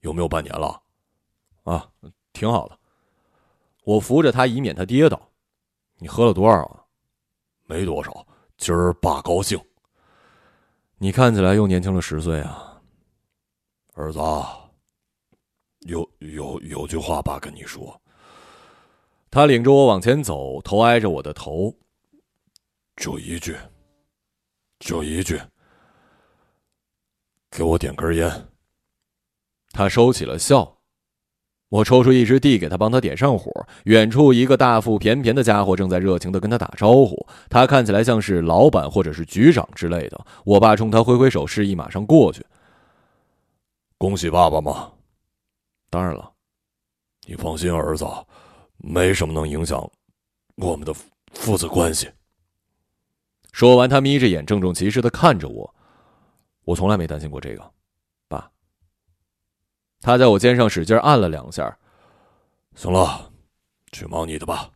[0.00, 0.82] 有没有半年了？
[1.62, 1.88] 啊，
[2.32, 2.76] 挺好的。”
[3.86, 5.30] 我扶着他，以免他跌倒。
[5.98, 6.82] 你喝了多少啊？
[7.66, 8.26] 没多少，
[8.56, 9.56] 今儿爸高兴。
[10.98, 12.82] 你看起来又年轻了十岁啊，
[13.94, 14.18] 儿子。
[15.86, 18.01] 有有有句话，爸跟你说。
[19.32, 21.74] 他领着我往前走，头挨着我的头。
[22.96, 23.56] 就一句，
[24.78, 25.40] 就一句，
[27.50, 28.30] 给我点根烟。
[29.70, 30.76] 他收起了笑，
[31.70, 33.50] 我抽出一支递给他，帮他点上火。
[33.84, 40.26] 远处一个大腹便便的家伙正在热情的跟他打招呼，他看起来像是老板或者是局长之类的。
[40.44, 42.44] 我爸冲他挥挥手，示意马上过去。
[43.96, 44.92] 恭喜爸爸吗？
[45.88, 46.30] 当然了，
[47.26, 48.04] 你放心，儿子。
[48.84, 49.88] 没什么能影响
[50.56, 50.92] 我们的
[51.32, 52.10] 父子关系。
[53.52, 55.74] 说完，他眯着眼，郑重其事的看着我。
[56.64, 57.70] 我从来没担心过这个，
[58.28, 58.50] 爸。
[60.00, 61.78] 他在我肩上使劲按了两下。
[62.74, 63.30] 行了，
[63.92, 64.70] 去忙你的吧。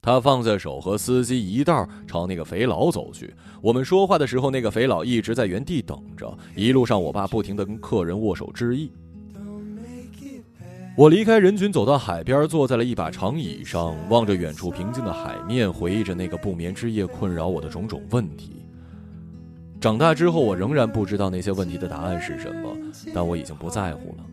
[0.00, 3.34] 他放下手，和司机一道朝那个肥佬走去。
[3.62, 6.38] 我们说话的时候，那个肥佬一直在原地等着。
[6.54, 8.92] 一路上，我爸不停的跟客人握手致意。
[10.96, 18.64] 我离开人群，走到海边，坐在了一把长椅上，望着远处平静的海面，回忆着那个不眠之夜困扰我的种种问题。
[19.80, 22.76] 长大之后，我仍然不知道那些问题的答案是什么，
[23.12, 24.24] 但我已经不在乎了。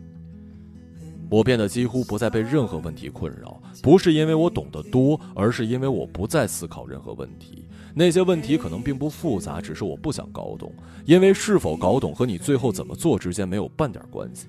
[1.28, 7.66] 我变得几乎不再被任何问题困扰，不是因为我懂得多，而是因为我不再思考任何问题。
[7.92, 10.72] 那些问题可能并不复杂，只是我不想搞懂，
[11.06, 14.46] 因为是否搞懂和你最后怎么做之间没有半点关系。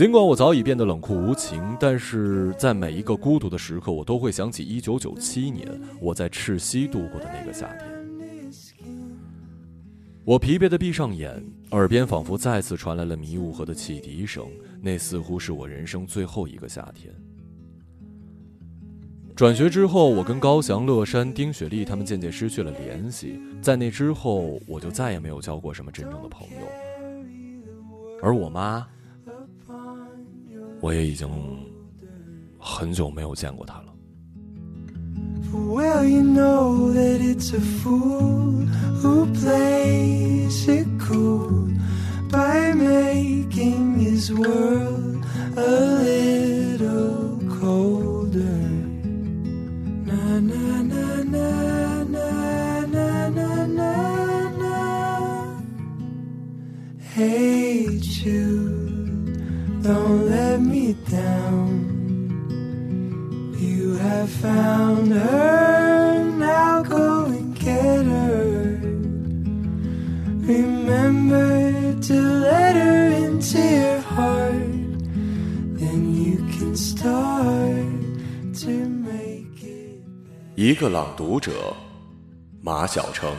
[0.00, 5.68] 尽管我早已变得冷酷无情，但是在每一个孤独的时刻，我都会想起1997年
[6.00, 7.86] 我在赤溪度过的那个夏天。
[10.24, 14.46] 我疲惫的闭上眼，耳边仿佛再次传来了迷雾河的汽笛声，
[14.80, 17.14] 那似乎是我人生最后一个夏天。
[19.36, 23.38] 转学之后，我跟高翔、乐山、丁雪丽他们渐渐失去了联系。
[23.60, 26.66] 在那之后，我就再也没有交过什么真正的朋友。
[28.22, 28.86] 而我妈，
[30.80, 31.28] 我也已经
[32.58, 33.90] 很久没有见过他了。
[57.20, 58.79] hate you.
[59.82, 61.88] Don't let me down.
[63.58, 68.78] You have found her, now go and get her.
[70.42, 75.00] Remember to let her into your heart,
[75.78, 77.86] then you can start
[78.62, 80.02] to make it.
[80.56, 81.74] 一个朗读者，
[82.60, 83.34] 马晓成。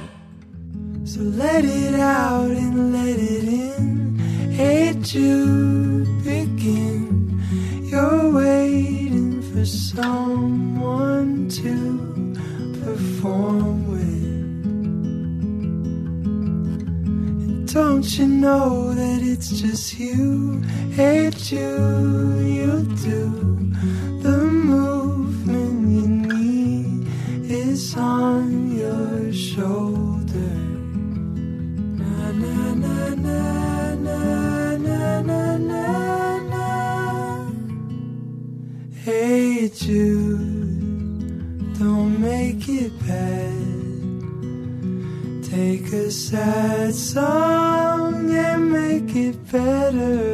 [1.05, 4.19] So let it out and let it in.
[4.51, 6.05] Hate to
[6.63, 12.35] You're waiting for someone to
[12.83, 14.61] perform with.
[17.47, 20.61] And don't you know that it's just you?
[20.91, 22.60] Hate you, you
[46.31, 50.30] sad song and make it better.